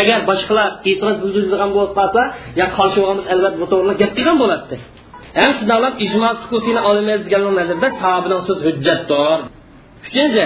[0.00, 2.22] Agar boshqalar e'tiroz bildirgan bo'lib qolsa
[2.60, 4.74] yo qarshi bo'lganmiz albatta bu to'g'ri gap degan bo'ladi
[5.38, 9.38] ham shundoqla ijmo sukutini olmaymiz degan nazarda sahobaning so'zi hujjatdir.
[10.08, 10.44] Uchinchi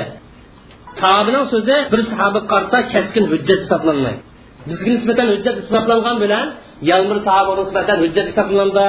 [1.00, 4.22] sahobaning so'zi bir sahoba qarta keskin hujjat hisoblanmaydi.
[4.68, 6.46] Bizga nisbatan hujjat isbotlangan bilan
[6.90, 8.88] yalmir sahobaga nisbatan hujjat hisoblanadi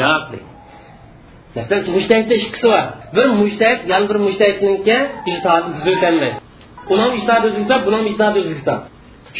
[0.00, 0.30] yo'q
[1.56, 2.84] masalan mushtahidda ikkisi bor.
[3.16, 4.98] Bir mushtahid yana bir mushtahidniki
[5.30, 6.38] ijtihodi siz o'tolmaydi
[6.94, 8.80] uning ijtihodi o'zi kitob buning ijtihodi o'zi kitob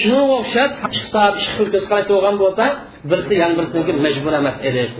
[0.01, 2.65] shunga o'xshash ikki soat ikki xil ko'z qarashda bo'lgan bo'lsa
[3.11, 4.93] birisi yana birsiniki majbur emas edish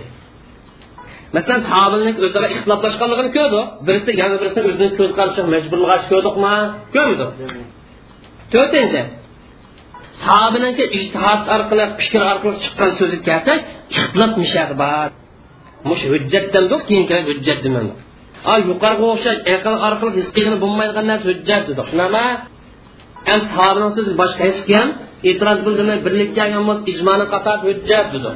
[1.35, 3.61] masalan sahobaning o'zaro ixtiloflashganligini ko'rdi.
[3.87, 6.53] Birisi yana birisini o'zini ko'z qarashi majburlash ko'rdikmi?
[6.95, 7.29] Ko'rmadik
[8.53, 9.01] to'rtinchi.
[10.23, 13.59] Sahobaniki ijtihod orqali fikr orqali chiqqan so'zi kelsak
[13.97, 15.09] ixtilof mishadi bor.
[15.89, 17.91] Mush hujjatdan keyin hujjat demadi
[18.51, 22.23] a yuqoriga o'xshash aql orqali his qilgani bo'lmaydigan narsa hujjat dedik shunama
[23.29, 24.87] ham sahobaning so'zi boshqa hech kim
[25.29, 28.35] e'tiroz bildirmay birlik kelgan bo'lsa ijmoni qator hujjat dedik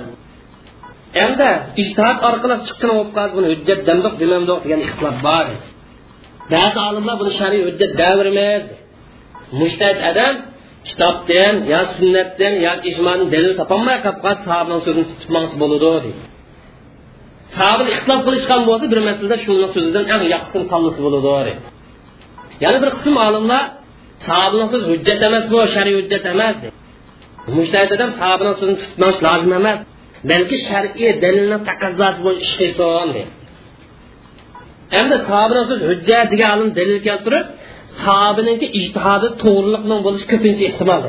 [1.26, 1.50] endi
[1.82, 5.46] ijtihod orqali chiqqan bo'lib qolsa buni hujjat demdiq demamdoq degan ixtilof bor.
[6.54, 8.68] Ba'zi olimlar buni shariy hujjat davrmaydi
[9.60, 10.34] mushtahid adam
[10.88, 15.04] kitobdan yo sunnatdan yo ijmodan dalil topolmay qolib qolsa sahobaning so'zini
[15.36, 16.12] mangsa bo'ladi deydi
[17.58, 21.54] sahoba ixtilof qilishgan bo'lsa bir masalada shuni so'zidan eng yaxshisini tanlasa bo'ladi
[22.64, 23.64] yana bir qism olimlar
[24.28, 26.56] sahobaning so'zi hujjat emas bu shariy hujjat emas
[27.58, 29.80] mushtahid odam sahobaning so'zini tutmoq lozim emas
[30.32, 33.10] balki shar'iy dalilni taqozosi bo'yicha ish qilsin
[35.00, 37.46] endi sahobaning so'zi hujjat degan olim dalil keltirib
[38.04, 41.04] sahobaniki ijtihodi to'g'riliqning bo'lishi ko'pincha ehtimol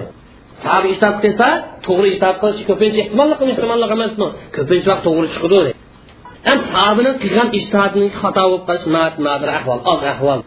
[0.64, 1.48] sahoba ijtihod qilsa
[1.86, 4.28] to'g'ri ijtihod qilishi ko'pincha ehtimolli ehtimolli emasmi?
[4.56, 5.72] Ko'pincha vaqt to'g'ri chiqadi
[6.48, 8.88] ham sahobaning qilgan ijtihodining xato bo'lib qolishi
[9.28, 10.40] nodir ahvol oz ahvol.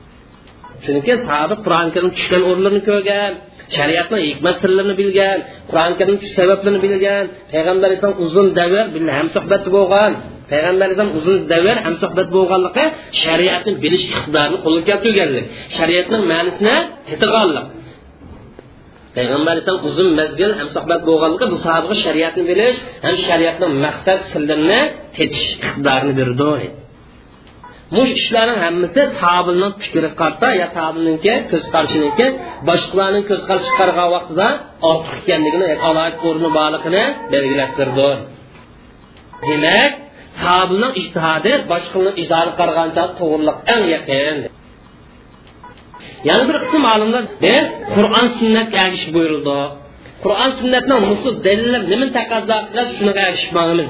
[0.84, 3.32] Chunki sahoba qur'oni karim tushgan o'rinlarni ko'rgan
[3.76, 5.38] shariatni hikmat sirlarini bilgan
[5.70, 8.76] qur'oni karim tush sabablarini bilgan payg'ambar alayhisalom uzun davr
[9.18, 10.12] ham suhbatda bo'lgan.
[10.52, 12.86] Payg'ambar alayhisalom uzun davr ham suhbat bo'lganligi
[13.24, 15.46] shariatni bilish iqtidorini qo'lga keltirganlik.
[15.78, 16.76] Shariatning ma'nisini
[17.10, 17.68] tetig'anlik
[19.18, 24.82] payg'ambar alayhisalom uzun mazgil ham suhbat bo'lganligi bu sahobaga shariatni bilish ham shariatning maqsad sirlarini
[25.18, 26.68] tetish iqtidorini berdi.
[27.96, 32.26] Mush ishlarning hammasi sahobaning fikri qarta yo sahobaniki ko'z qarishiniki
[32.70, 34.48] boshqalarning ko'z qarashi chiqargan vaqtida
[34.90, 38.10] ortiq ekanligini alohida o'rni borligini belgilashtirdi
[39.50, 39.92] demak
[40.42, 44.38] sahobaning ijtihodi boshqalarni ijtihodi qaragancha to'g'riliq eng yaqin
[46.30, 47.66] yana bir qism olimlar biz
[47.96, 49.60] qur'on sunnatga ergishib buyurildi
[50.24, 53.88] qur'on sunnatni nusus dalillar nima taqozo qiladi shunga ergishmoqimiz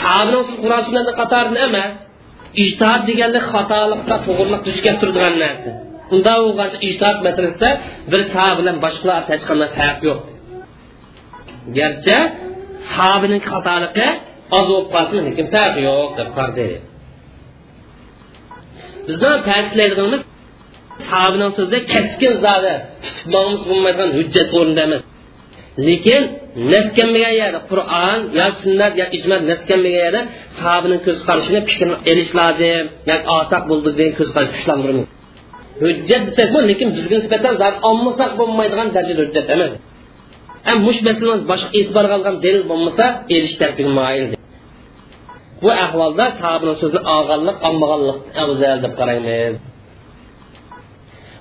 [0.00, 1.92] sahobaning qur'on sunnatni qatorida emas
[2.64, 5.70] ijtihod deganlik xatolikqa to'g'riliq duch kelib turadigan narsa
[6.14, 7.70] unda bo'lgan ijtihod masalasida
[8.12, 10.20] bir sahoba bilan boshqalar hech qanday farq yo'q
[11.78, 12.18] garchi
[12.92, 14.08] sahobaning xatoligi
[14.94, 16.66] qolsin lekin farqi yo'q deb qardi
[19.06, 20.22] bizni ta'kidlaydiganimiz
[21.08, 22.74] sahobaning so'zida keskin zodi
[23.04, 23.26] tutib
[23.70, 25.02] bo'lmaydigan hujjat o'rnida emas
[25.88, 26.22] lekin
[26.72, 30.20] naskanmagan yerda qur'on yo sunnat yo ijmo naskanmagan yerda
[30.58, 35.06] sahobaning ko'z qarashini fikrini elish lozim yoki ortaq bo'ldi degan ko'z qarash kuchlantiramiz
[35.84, 37.54] hujjat desak bu lekin bizga nisbatan
[37.88, 39.72] olmasak bo'lmaydigan darajada hujjat emas
[40.66, 43.04] ham mush masalamiz boshqa e'tiborga olgan dalil bo'lmasa
[43.36, 44.24] elish tarpiga moyil
[45.62, 49.56] bu ahvolda sahobaning so'zini olganlik olmaganlik afzal deb qaraymiz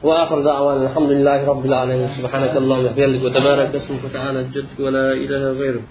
[0.07, 5.43] واخر دعوانا الحمد لله رب العالمين سبحانك اللهم وبحمدك وتبارك اسمك وتعالى جدك ولا اله
[5.61, 5.86] غيرك